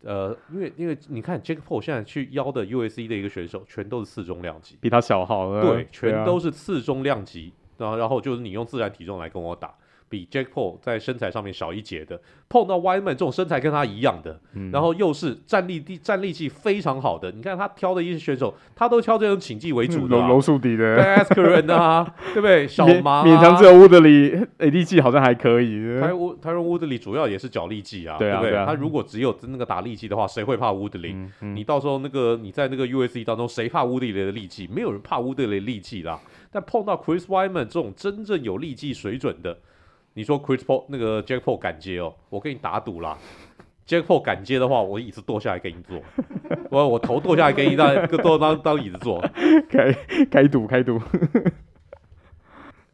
[0.03, 5.63] 呃，因为因为你看 Jake Paul 现在去邀的 USC 的一个选手，全都是次中量级，比他小号了。
[5.63, 6.47] 对，全都是。
[6.47, 9.73] 是次中量级，然后然后就是你用自然体重来跟我打。
[10.09, 22.69] 比 Jake Paul 在身材上面小一截的，碰到 Wyman 这种身材跟他一样的，嗯、然后又是战力地战力技非常好的，你看他挑的一些选手，他都挑这种请技为主的、啊，柔术底的 Askren 啊， 对不对？
[22.69, 26.01] 小马、啊、勉强只有 Woodley AD 技好像还可以。
[26.01, 28.51] 台乌台 Woodley 主要也是脚力技啊，对，啊对不对？
[28.53, 34.69] 对啊、他如果只有那个打力技的话，谁会怕 Woodley？、嗯嗯、你到时候那个你在那个 USC 当中，谁怕 Woodley 的力技？
[34.69, 36.21] 没有人怕 Woodley 的力技啦。
[36.53, 39.59] 但碰到 Chris Wyman 这种真正有力技水准的。
[40.17, 43.19] 你说 Chris Paul 那个 Jake Paul 敢接哦，我跟你打赌啦，
[43.87, 46.01] Jake Paul 敢接的话，我椅子剁下来给你坐，
[46.71, 49.21] 我 我头剁下来给你当当当当椅子坐，
[49.69, 49.93] 开
[50.31, 50.99] 开赌开赌。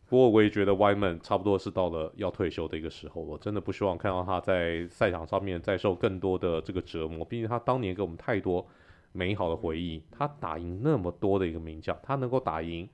[0.09, 8.67] 不过我也觉得 Wiman 差不多是到了要退休的一个时候，我真的不希望看到他在赛场上面再受更多的这个折磨，毕竟他当年给我们太多
[9.13, 12.89] 美好的回忆，他打赢那么多的一个名将，他能够打赢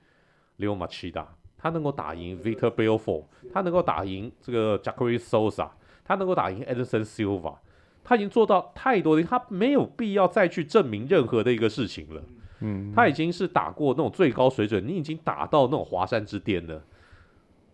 [0.59, 1.25] Leo Machida。
[1.59, 5.69] 他能够打赢 Victor Belfort，他能够打赢这个 Jacare Souza，
[6.05, 7.57] 他能够打赢 Anderson Silva，
[8.05, 12.23] 他已经做到太多的，他没有必要再去证明任何的一个事情了。
[12.61, 16.83] 嗯，他已经是打过那种最高水准，你已经打到那种华山之巅了，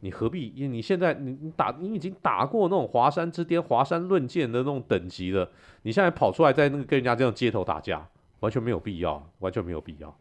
[0.01, 0.53] 你何必？
[0.55, 5.51] 因为你现在你你打你已经打过那种华山之巅、华山论剑的那种等级了，
[5.83, 8.07] 你现在跑出来在那个跟人家这样街头打架，
[8.41, 10.15] 完全没有必要，完全没有必要。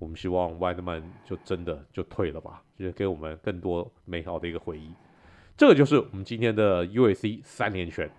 [0.00, 4.90] 我们希望 Weidman 就真的就退了吧，就是给我们更多美好的一个回忆。
[5.56, 8.10] 这个就是我们今天的 UAC 三连拳。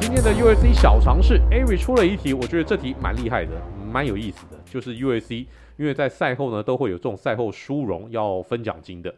[0.00, 3.60] 今天的 UAC 小尝试，Ari 出了一题，我觉得这题蛮厉害的，
[3.92, 4.56] 蛮有意思的。
[4.64, 5.46] 就是 UAC
[5.76, 9.12] 因为在赛后呢都会有这种赛后殊荣要分奖金的。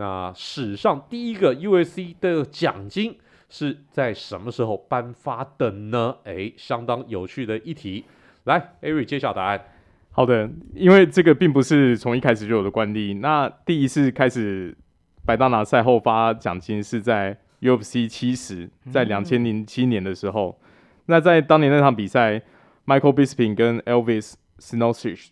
[0.00, 3.18] 那史上第一个 UFC 的奖金
[3.50, 6.16] 是在什么时候颁发的呢？
[6.24, 8.06] 诶，相当有趣的一题。
[8.44, 9.62] 来，Ari 揭晓答案。
[10.10, 13.12] 好的，因为这个并不是从一开始就有的惯例。
[13.12, 14.74] 那第一次开始
[15.26, 20.58] 百大拿赛后发奖金是在 UFC 七十，在两千零七年的时候。
[20.62, 20.66] 嗯、
[21.06, 22.40] 那在当年那场比赛
[22.86, 25.28] ，Michael Bisping 跟 Elvis Sinosic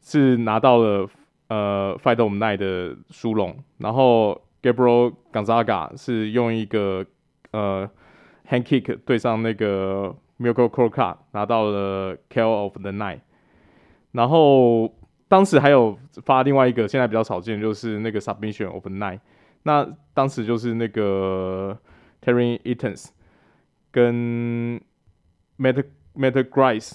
[0.00, 1.10] 是拿到了。
[1.48, 7.06] 呃，Fight of Night 的殊荣，然后 Gabriel Gonzaga 是用一个
[7.52, 7.88] 呃
[8.48, 13.20] hand kick 对上那个 Mirko Cro Cop 拿到了 Kill of the Night，
[14.12, 14.94] 然后
[15.26, 19.20] 当时还有发另外一个现在比较少见，就是那个 Submission of the Night，
[19.62, 21.78] 那当时就是那个
[22.22, 23.08] Terry Eaton's
[23.90, 24.78] 跟
[25.58, 25.82] Matt
[26.14, 26.92] Matt Grice，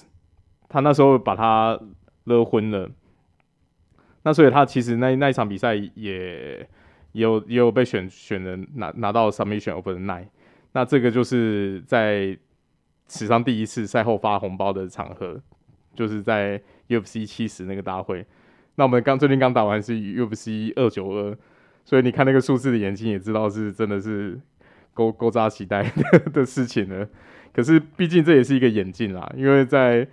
[0.68, 1.80] 他那时候把他
[2.22, 2.88] 勒昏了。
[4.24, 6.58] 那所以他其实那那一场比赛也
[7.12, 10.26] 也有也有被选选人拿拿到 submission of the night，
[10.72, 12.36] 那这个就是在
[13.06, 15.38] 史上第一次赛后发红包的场合，
[15.94, 16.58] 就是在
[16.88, 18.24] UFC 七十那个大会。
[18.76, 21.36] 那我们刚最近刚打完是 UFC 二九二，
[21.84, 24.40] 所以你看那个数字的眼睛也知道是真的是
[24.94, 25.82] 勾勾扎期待
[26.32, 27.06] 的， 事情了。
[27.52, 30.08] 可是毕竟这也是一个眼镜啦，因为在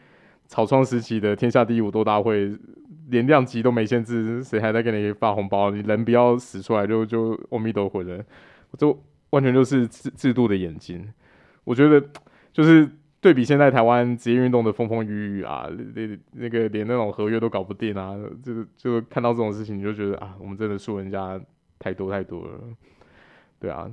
[0.48, 2.54] 草创时期的天下第一武斗大会。
[3.12, 5.70] 连量级都没限制，谁还在给你发红包？
[5.70, 8.26] 你人不要死出来就就阿弥陀佛了，
[8.78, 8.88] 这
[9.30, 11.08] 完全就是制制度的眼睛。
[11.64, 12.04] 我觉得
[12.52, 21.40] 就是对比现在台湾职业运动的风风雨雨啊，那那个连那种合约都搞不定啊，就就看到这种事情，你就觉得啊，我们真的输人家
[21.78, 22.60] 太多太多了。
[23.60, 23.88] 对啊，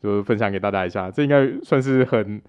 [0.00, 2.42] 就分享给大家一下，这应该算是很。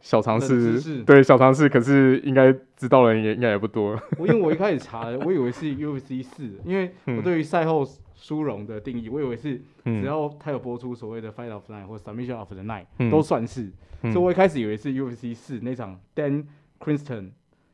[0.00, 4.00] 小常识，对小常识，可是应该知道的人也应该也不多。
[4.16, 7.84] 我因为我一开始查了，我以为是 UFC 四，因为我对于赛后
[8.14, 13.70] 殊荣的定义，我以为是只要他有播出所谓的 Fight of the Night 或 Submission of the Night 都算是，
[14.02, 16.44] 所以我一开始以为是 UFC 四那场 Dan
[16.78, 17.30] Christian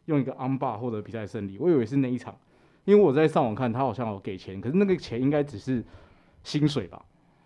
[0.07, 2.35] 用一个 armbar 获得比赛胜利，我以为是那一场，
[2.85, 5.85] 因为我在上网看他好像有给钱，可是那个钱应该只是
[6.43, 7.05] 薪水吧。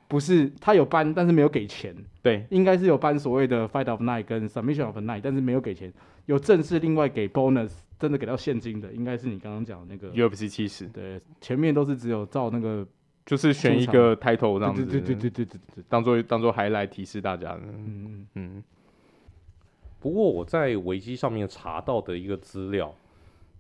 [0.09, 1.95] 不是，他有搬，但是没有给钱。
[2.23, 5.93] 对，应该是有搬所谓的 Fight of Night 跟 Submission of the Night，但是没有给钱。
[6.25, 10.87] 有正式另外给 bonus，真的给到现金的，应该是你刚刚讲的那个 UFC 七十。
[10.87, 12.87] 对，前面都是只有照那个，
[13.27, 17.59] 就是选一个 title 这样子，对对对对对对对，当做当做 highlight 提示大家。
[17.63, 18.65] 嗯嗯嗯。
[20.01, 22.95] 不过我在维基上面查到的一个资料，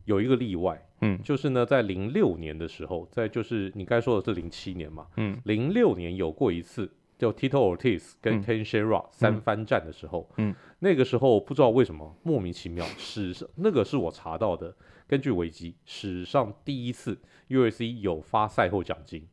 [0.08, 0.82] 有一个例外。
[1.00, 14.74] 嗯，就是呢，在零六年的时候，在就是你该说的是零七年嘛，嗯，零六年有过一次，叫 Tito Ortiz 跟 Ken Shamrock 三番战的时候，嗯，那个时候不知道为什么莫名其妙，史上那个是我查到的，
[15.06, 17.16] 根据维基史上第一次
[17.48, 19.24] UFC 有发赛后奖金，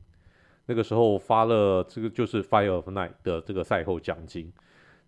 [0.68, 4.54] 那个时候发了这个就是 Fight of Night 的这个赛后奖金，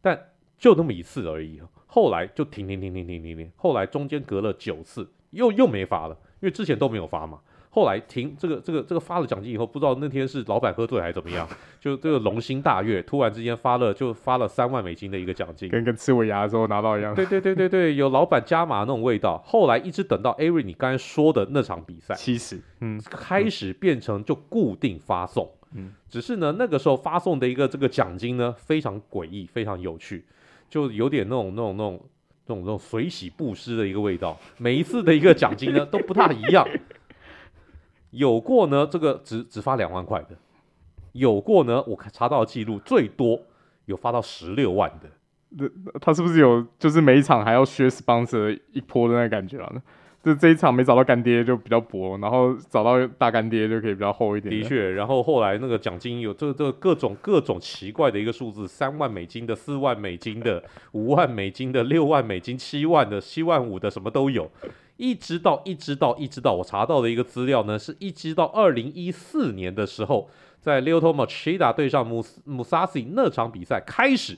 [0.02, 0.20] 但
[0.58, 7.40] 就那么一次而已，后来就停停停停停停停，后来中间隔了九次又又没发了，因为之前都没有发嘛。
[7.70, 11.48] 后来停这个这个这个发了奖金以后，不知道那天是老板喝醉还是怎么样，
[11.80, 17.14] 就这个龙心大悦，突然之间发了就发了三万美金的一个奖金，跟跟吃尾牙的时候拿到一样。
[17.14, 19.38] 对对对对对，有老板加码那种味道。
[19.46, 30.26] 后来一直等到 Ari 你刚才说的那场比赛，七十，嗯，开始变成就固定发送，嗯，只是呢那个时候发送的一个这个奖金呢非常诡异，非常有趣，
[30.68, 32.02] 就有点那种那种那种
[32.48, 34.38] 这种这种水洗布施的一个味道。
[34.58, 36.66] 每一次的一个奖金呢都不大一样。
[38.12, 40.30] 有过呢，这个只只发两万块的，
[41.12, 43.40] 有过呢，我查到的记录最多
[43.86, 45.10] 有发到十六万的。
[45.50, 45.68] 那
[46.00, 49.72] 他是不是有就是每一场还要削 sponsor 一波的那个感觉啊？
[50.28, 54.54] 就这一场没找到干爹就比较薄，然后找到大干爹就可以比较厚一点。
[54.54, 60.62] 的确，然后后来那个奖金有这这各种各种奇怪的一个数字，三万美金的、四万美金的、
[60.92, 64.52] 五万美金的、六万美金、七万的、七万五的，什么都有。
[64.98, 72.06] 一直到一直到一直到我查到的一个资料呢，是一直到二零一四年的时候，在 Lyoto Machida 对上
[72.46, 74.38] Mousasi 那场比赛开始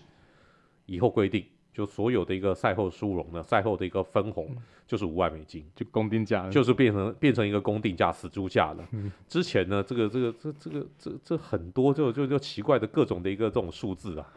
[0.86, 1.46] 以后规定，
[1.80, 4.54] 就所有的一个赛后殊荣呢，赛后的一个分红
[4.86, 8.86] 就是五万美金，就公定价，就是变成变成一个公定价死猪价了。
[8.92, 14.28] 嗯、之前呢，这个这个这这个这这很多就就就奇怪的各种的一个这种数字啊。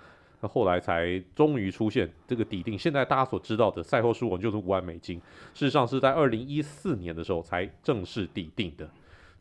[0.41, 5.17] 那后来才终于出现这个底定，现在大家所知道的赛后殊荣就是五万美金，
[5.53, 8.89] 事实上是在二零一四年的时候才正式底定的，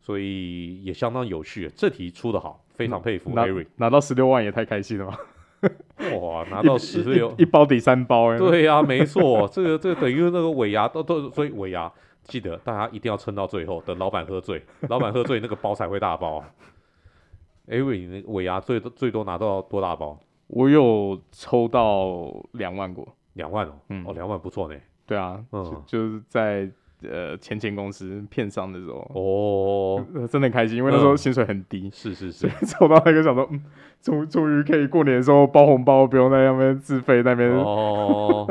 [0.00, 1.70] 所以也相当有趣。
[1.76, 5.16] 这题出的好，非常佩服 Ari，拿到十六万也太开心了吧！
[6.20, 11.90] 哇，拿到十六一包抵三包哎，对呀、啊，没错， 这个这个等于那个尾牙都都，所以尾牙
[12.24, 16.42] 记得大家一定要撑到最后，等老板喝醉，老板喝醉那个包才会大包。
[17.68, 20.18] Ari，你尾牙最多最多拿到多大包？
[20.48, 24.74] 我有抽到两万过，两万哦，嗯，哦，两万不错呢。
[25.06, 26.68] 对啊，嗯，就，就是在
[27.10, 33.62] 呃前前公司片商的时候，哦，真的很开心，因为那时候薪水很低，嗯、是是是，抽到那个想说，嗯，
[34.00, 38.46] 终终于可以过年的时候包红包，不用在那边自费那边，哦，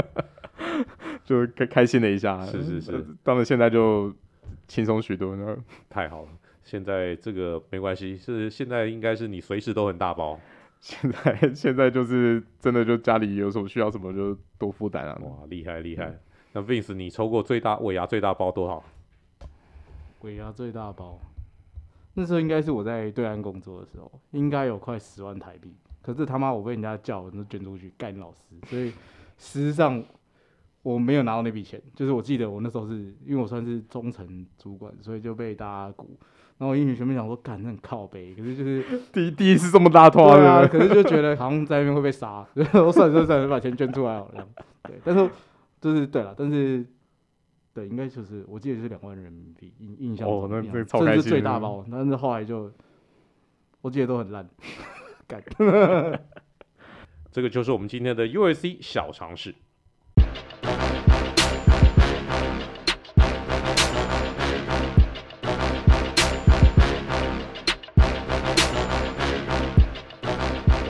[1.23, 4.13] 就开开心了一下，是是是，当然现在就
[4.67, 5.55] 轻松许多，那
[5.89, 6.29] 太好了，
[6.63, 10.39] 现在这个没关系，是现在应该是你随时都很大包。
[10.79, 15.15] 现在现在就是真的，就家里有什么需要什么就多负担啊！
[15.21, 16.11] 哇，厉害厉害！
[16.53, 18.83] 嗯、那 Vince，你抽过最大尾牙最大包多少？
[20.21, 21.19] 尾牙最大包，
[22.13, 25.73] 那时候应该是我在对岸工作的时候，应该有快十万台币。
[26.01, 28.89] 可是他妈我被人家叫，都捐出去干老师，所以
[29.37, 30.03] 事实上
[30.83, 31.81] 我没有拿到那笔钱。
[31.95, 36.17] 就是我记得我那时候是因为我算是中层主管，所以就被大家鼓。
[36.57, 44.47] 然后英语学妹想说，干，那很靠北，可是就是 第一第一次这么大团啊，可是就觉得好像在那边会被杀， 然后算了算了，把钱捐出来好了。
[44.83, 45.27] 对，但是
[45.81, 46.85] 就是对了，但是
[47.73, 52.71] 对，应该就是我记得是两万人民币，印印象中，哦，那这超开心，这是最大包，但是后来就
[53.81, 54.47] 我记得都很烂，
[55.27, 55.43] 干，
[57.31, 59.55] 这个就是我们今天的 U S C 小常识。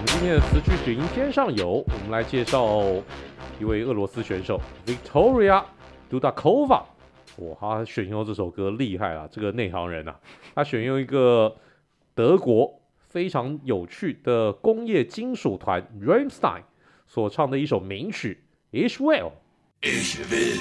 [0.06, 2.84] 今天的词句选音天上有，我们来介绍
[3.62, 5.64] 一位俄罗斯选手 Victoria
[6.10, 6.82] Dudakova。
[7.38, 9.30] 哇，他选用这首歌厉害啊！
[9.32, 10.20] 这个内行人啊，
[10.56, 11.56] 他选用一个
[12.16, 16.64] 德国非常有趣的工业金属团 Rammstein
[17.06, 19.32] 所唱的一首名曲 Ich will。
[19.82, 20.60] Ich will。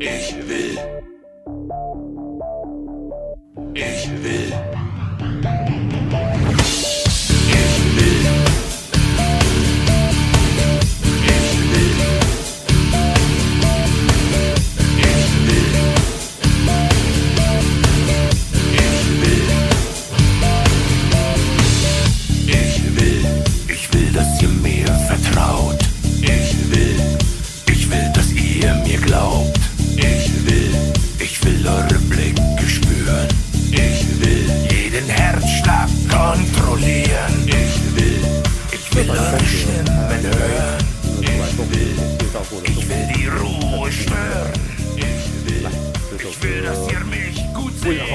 [0.00, 0.78] Ich will。
[3.74, 4.73] Ich will。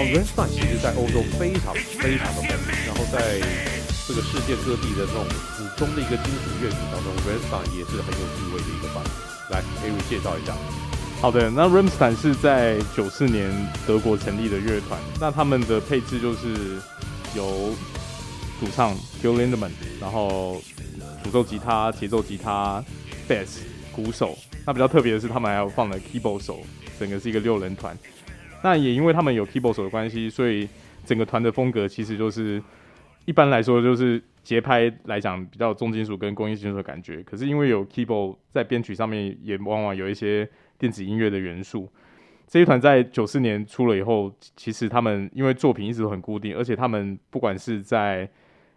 [0.10, 2.48] Rammstein 其实在欧洲非常非常的火，
[2.88, 3.40] 然后在
[4.08, 5.24] 这个世界各地的这种
[5.56, 9.06] 死忠的一个金属乐曲当中，Rammstein 也是很有地位的一个团。
[9.52, 10.56] 来，Ari 介绍一下。
[11.22, 13.52] 好的，那 Rammstein 是在九四年
[13.86, 15.00] 德国成立的乐团。
[15.20, 16.82] 那他们的配置就是
[17.36, 17.76] 由
[18.60, 19.72] 主唱 Till Lindemann，
[20.02, 20.62] 然后
[21.24, 22.84] 主奏吉他、节奏吉他、
[23.28, 23.62] Bass、
[23.92, 24.38] 鼓手。
[24.66, 26.60] 那比较特别的是，他们还有放了 Keyboard 手，
[27.00, 27.98] 整个是一个六人团。
[28.64, 30.68] 那也因为他们有 Keyboard 手的关系，所以
[31.06, 32.62] 整个团的风格其实就是
[33.26, 37.22] 一般来说就是节拍来讲比较重金属跟工业金属的感觉。
[37.24, 40.50] 可是因为有 Keyboard 在编曲上面，也往往有一些。
[40.80, 41.92] 电子音乐的元素，
[42.48, 48.26] 这一团在九四年出了以后，其实他们因为作品一直都很固定，而且他们不管是在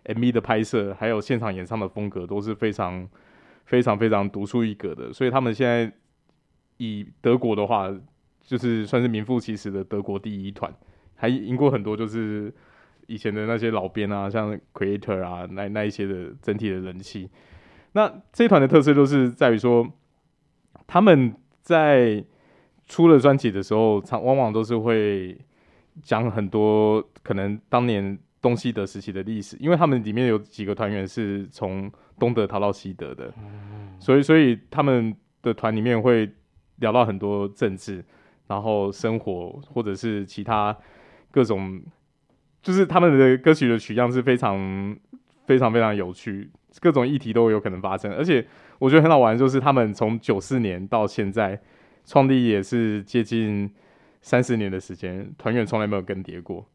[0.05, 3.09] MV 的拍摄，还有现场演唱的风格都是非常、
[3.65, 5.13] 非常、非常独树一格的。
[5.13, 5.93] 所以他们现在
[6.77, 7.91] 以德国的话，
[8.41, 10.73] 就是算是名副其实的德国第一团，
[11.15, 12.53] 还赢过很多就是
[13.07, 17.31] 以前的那些老编啊，像 Creator 啊，那那一些的整体的人气。
[17.93, 19.93] 那这团的特色就是在于说，
[20.87, 21.35] 他们。
[21.65, 22.25] 在
[22.89, 25.39] 出了专辑的时候，常往往都是会
[26.03, 33.33] 讲很多可能当年东西德时期的历史，因为他们里面有几个团员是从东德逃到西德的，
[33.99, 36.31] 所以所以他们的团里面会
[36.77, 38.05] 聊到很多政治，
[38.49, 40.77] 然后生活或者是其他
[41.31, 41.81] 各种，
[42.61, 44.95] 就是他们的歌曲的取样是非常
[45.47, 48.47] 非常非常有趣，各种议题都有可能发生，而且。
[48.79, 51.57] 我觉得很好玩，就是他们从九四年到现在
[52.05, 53.73] 创立也是接近
[54.21, 56.67] 三十年的时间，团员从来没有更迭过。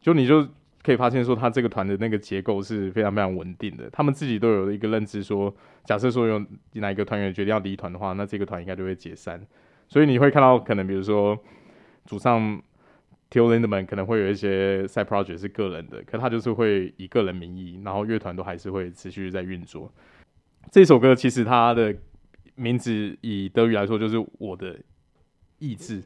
[0.00, 0.48] 就你就
[0.82, 3.88] 可以发现说，他这个团的那个结构是非常非常稳定的。
[3.90, 5.54] 他们自己都有一个认知，说
[5.84, 9.40] 假设说有哪一个团员决定要离团的话，那这个团应该就会解散。
[9.88, 11.38] 所以你会看到，可能比如说
[12.04, 12.60] 主唱
[13.30, 19.92] Till Lindemann 可能会有一些 side project 是个人的，可他就是会以个人名义，然后乐团都还是会持续在运作。
[20.70, 21.94] 这首歌其实它的
[22.54, 24.78] 名字以德语来说就是“我的
[25.58, 26.02] 意志”，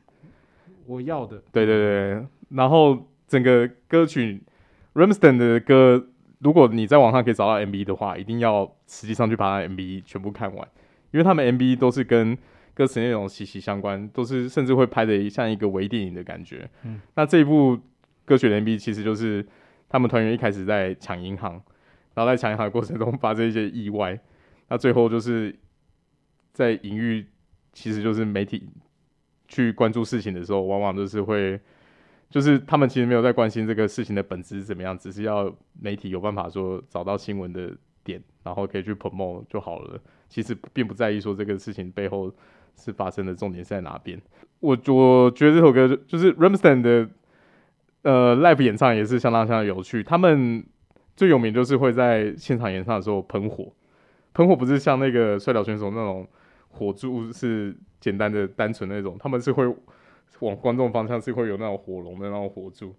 [0.86, 1.42] 我要的。
[1.52, 4.42] 对对对，然后整个歌曲
[4.96, 10.66] Rammstein 的歌，如果你在网上可以找到 MV 的话，一定要实际上去把它 MV 全部看完，
[11.10, 12.36] 因为他们 MV 都是跟
[12.72, 16.68] 歌词内容息息相关，都是甚至会拍的像一个微电影的感觉。
[16.84, 17.78] 嗯，那这一部
[18.24, 19.46] 歌曲的 MV 其实就是
[19.86, 21.52] 他们团员一开始在抢银行，
[22.14, 24.18] 然后在抢银行的过程中发生一些意外。
[24.68, 25.54] 那最后就是
[26.54, 27.26] 在隐喻，
[27.74, 28.66] 其实就是媒体
[29.46, 31.60] 去关注事情的时候，往往就是会，
[32.28, 37.70] 就是他们其实没有在关心这个事情的本质是怎么样，只是要媒体有办法说找到新闻的
[38.02, 40.00] 点，然后可以去 promote 就好了。
[40.28, 42.32] 其实并不在意说这个事情背后
[42.76, 44.20] 是发生的重点是在哪边。
[44.60, 47.08] 我我觉得这首歌就是 r a m s t e n 的
[48.02, 50.02] 呃 live 演唱也是相当相当有趣。
[50.02, 50.64] 他们
[51.14, 53.72] 最有名就是会在现场演唱的时候喷火。
[54.34, 56.26] 喷火不是像那个摔跤选手那种
[56.68, 59.64] 火柱是简单的单纯那种，他们是会
[60.40, 62.94] 往观众方向是会有那种火龙的那种火柱，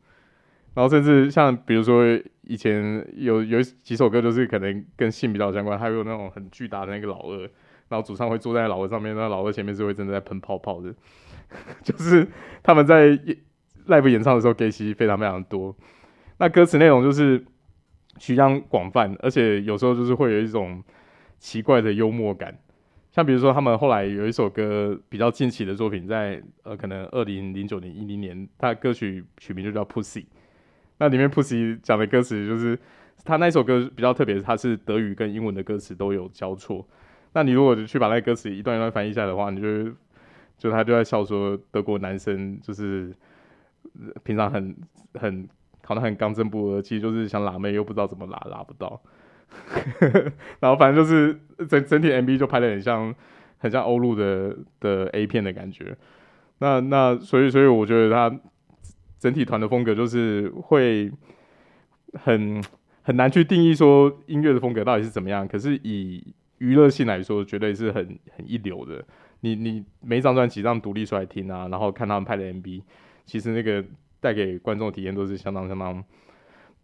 [0.73, 2.03] 然后甚至像比如说
[2.43, 7.41] 以前有有几首歌就是可能跟性比较相关，还有那种很巨大的那个老二，
[7.89, 10.93] 然后主唱会坐在老二上面，那老二前面是会真的在喷泡泡的，
[11.83, 12.27] 就是
[12.63, 13.09] 他们在
[13.87, 15.75] live 演唱的时候给戏非常非常多，
[16.37, 17.45] 那歌词内容就是
[18.17, 20.83] 取样广泛，而且有时候就是会有一种。
[21.39, 22.57] 奇怪的幽默感，
[23.17, 30.23] 像比如说他们后来有一首歌比较近期的作品在，呃可能二零零九年一零年，他歌曲曲名就叫 Pussy。
[30.99, 32.77] 那里面 Pussy 讲的歌词就是
[33.25, 36.87] 他那首歌比较特别，它是德语跟英文的歌词都有交错。
[37.33, 39.91] 那你如果去把那歌词一段一段翻译下来的话，你就
[40.59, 43.11] 就他就在笑说德国男生就是
[44.21, 44.77] 平常很
[45.15, 45.49] 很
[45.83, 49.01] 好像很刚正不阿，其实就是想拉妹又不知道怎么拉，拉不到。
[50.59, 53.13] 然后反正就是整整体 MV 就拍得很像
[53.57, 55.95] 很像欧陆的的 A 片的感觉。
[56.59, 58.39] 那那所以所以我觉得他
[59.19, 61.11] 整体团的风格就是会
[62.13, 62.63] 很
[63.03, 65.47] 很难去定义说音乐的风格到底是怎么样。
[65.47, 69.03] 可是以娱乐性来说，绝对是很很一流的。
[69.41, 72.81] 你你每张专辑让独立出来听啊，然后看他们拍的 MV，
[73.25, 73.83] 其实那个
[74.19, 76.03] 带给观众的体验都是相当相当。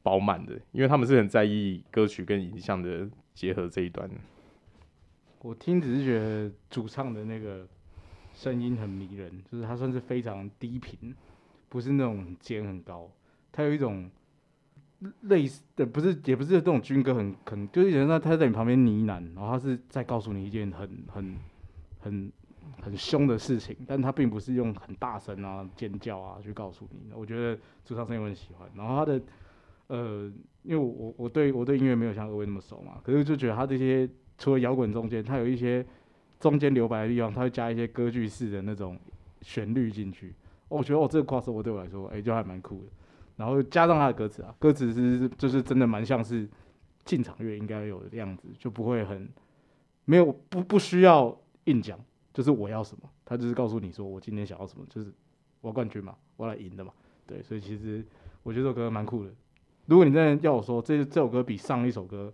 [0.04, 4.08] 饱满的，因为他们是很在意歌曲跟影像的结合这一端。
[5.42, 7.66] 我听只是觉得主唱的那个
[8.34, 11.16] 声音很迷人，就是他算是非常低频，
[11.70, 13.10] 不是那种尖很高，
[13.52, 14.12] 他有一种
[15.22, 21.38] 类似的，不是也不是这种军歌很很，就是有人说他在你旁边呢喃，然后他是在告诉你一件很很
[22.00, 22.32] 很
[22.82, 27.12] 很凶的事情，但他并不是用很大声啊尖叫啊去告诉你。
[27.16, 29.22] 我觉得主唱声音我很喜欢，然后他的。
[29.94, 30.24] 呃，
[30.64, 35.86] 因为我我对我对音乐没有像二位那么熟嘛，可是就觉得他这些除了摇滚中间，他有一些
[36.40, 38.98] 中间留白的地方，他会加一些歌剧式的那种
[39.44, 40.34] 旋律进去。
[40.68, 42.92] 我觉得哦，这个 crossover 对我来说，哎、就还蛮酷的。
[43.36, 46.50] 然后加上他的歌词啊，歌词是就是真的蛮像是
[47.06, 49.30] 进场乐应该有的样子，就不会很
[50.06, 52.00] 没有不不需要硬讲，
[52.34, 55.14] 就是我要什么，他就是告诉你说我今天想要什么，就是
[55.62, 56.92] 我要冠军嘛，我要来赢的嘛。
[57.28, 58.04] 对，所以其实
[58.42, 59.32] 我觉得这首歌蛮酷的。
[59.86, 62.34] 如果你真的要我说，这这首歌比上一首歌，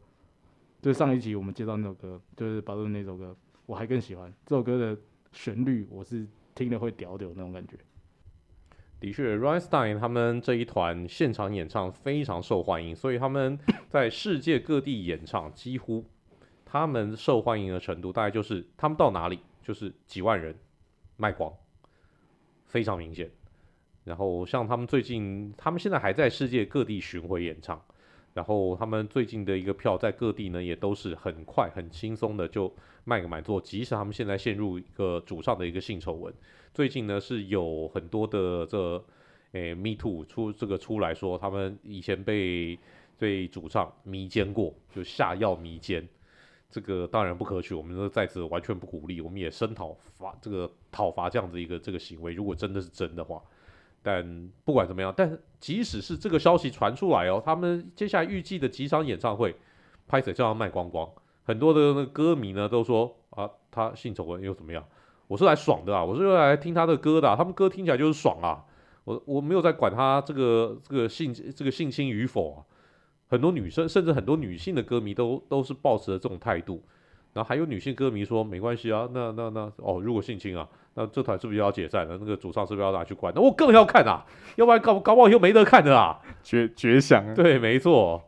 [0.82, 3.36] 就是上一集我们介绍那首歌，就是巴顿那首歌，
[3.66, 5.00] 我还更喜欢这首歌的
[5.32, 7.76] 旋律，我是听了会屌屌那种感觉。
[9.00, 13.58] 的确，Rammstein 他们这一团现场演唱非常受欢迎，所以他们
[13.90, 16.06] 在世界各地演唱，几乎
[16.66, 20.54] 他们受欢迎的程度大概就是他们到哪里就是几万人
[21.16, 21.52] 卖光，
[22.66, 23.32] 非常明显。
[24.10, 27.80] 然后像他们最近，他们现在还在世界各地巡回演唱，
[28.34, 36.34] 然后他们最近的一个票在各地呢也都是很快很轻松的就卖个满座，即使他们现在陷入一个主唱的一个性丑闻。
[36.74, 39.06] 最近呢是有很多的这
[39.52, 42.80] 诶、Me Too 出这个出来说，他们以前被
[43.20, 46.08] 被主唱迷奸过，就下药迷奸，
[46.72, 53.40] 这个当然不可取，我们都在此完全不鼓励，我们也声讨罚这个讨伐这样子一个这个行为，如果真的是真的话，
[54.02, 59.56] 但不管怎么样，但即使是这个消息传出来哦，他们接下来预计的几场演唱会，
[60.08, 61.10] 拍摄就要卖光光，
[61.44, 64.84] 很多的那歌迷呢都说啊，他性丑闻又怎么样？
[65.28, 66.04] 我是来爽的啊！
[66.04, 68.66] 我是用来听他的歌的，他们歌听起来就是爽啊！
[69.04, 72.66] 我我没有在管他这个这个性这个性侵与否啊。
[73.28, 76.84] 很多女生甚至很多女性的歌迷都都是抱持着这种态度，
[77.34, 80.68] 然后还有女性歌迷说没关系啊，那那那哦，如果性侵啊，
[81.00, 82.18] 那这团是不是要解散了？
[82.20, 83.34] 那个主唱是不是要拿去关？
[83.34, 84.26] 那我更要看啊，
[84.58, 86.20] 要不然搞搞不好以后没得看的啊！
[86.44, 88.22] 绝绝响，对，没错，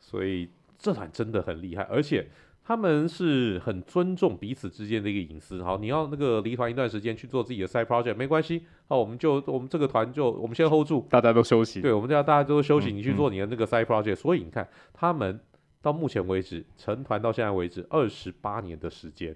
[0.00, 0.48] 所以
[0.78, 2.26] 这团真的很厉害，而且。
[2.68, 5.64] 他们是很尊重彼此之间的一个隐私。
[5.64, 8.66] 好，你要那个离团一段时间去做自己的 side project 没关系。
[8.86, 11.80] 好，我们就我们这个团就我们先 hold 住，大家都休息。
[11.80, 14.12] 对，我们这样大家都休息，嗯、你去做你的那个 side project。
[14.12, 15.40] 嗯、所以你看，他们
[15.80, 19.34] 到目前为止成团到现在为止二十八年的时间，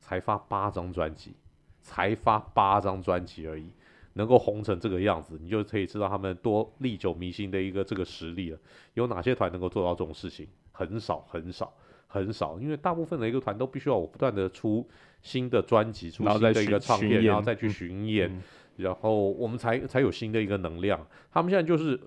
[0.00, 1.36] 才发八张专辑，
[1.84, 3.70] 才发八张专辑而已，
[4.14, 8.58] 能够红成这个样子，你就可以知道他们多历久弥新的一个这个实力了。
[8.94, 10.48] 有哪些团能够做到这种事情？
[10.72, 11.72] 很少，很少。
[12.06, 14.88] 很少，因为大部分的一个团都必须要我不断的出
[15.20, 18.42] 新的专辑，出新的一个唱片，然后再去巡演，嗯、
[18.76, 21.04] 然后我们才才有新的一个能量。
[21.32, 22.00] 他们现在就是，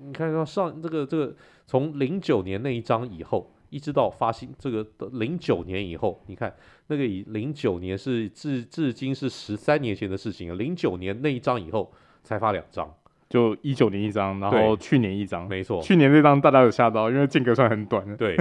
[0.00, 1.32] 你看到上这个这个
[1.64, 6.54] 从零九年那一张以后，一直到发行这个零九年以后，你看
[6.88, 11.90] 那个以零九年是至至今是十三年前的事情了，零九年那一张以后
[12.22, 12.94] 才发两张，
[13.30, 18.36] 就一九年一张，然后去年一张，没错，去年这张大家有吓到，因为间隔算很短，对。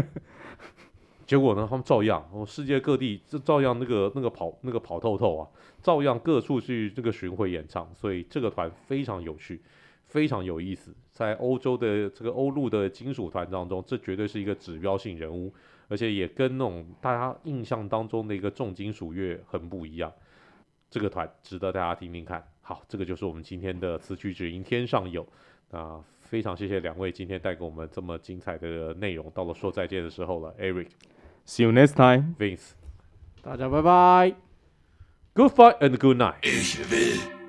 [1.25, 5.47] 结果呢，他们照样，哦，世界各地这照样那个那个跑那个跑透透啊，
[5.81, 9.61] 照样各处去这个巡回演唱，所以这个团非常有趣，
[10.11, 15.53] 非常有意思，在欧洲的这个欧陆的金属团当中，这绝对是一个指标性人物，
[15.87, 20.11] 而且也跟那种大家印象当中的一个重金属乐很不一样。
[20.89, 22.45] 这个团值得大家听听看。
[22.59, 25.25] 好，这个就是我们今天的词曲只应天上有。
[25.71, 29.31] 啊，非常谢谢两位今天带给我们这么精彩的内容。
[29.33, 30.89] 到了说再见的时候了，Eric。
[31.45, 32.71] See you next time, Vince。
[33.41, 34.35] 大家拜拜
[35.33, 37.40] ，Good fight and good night。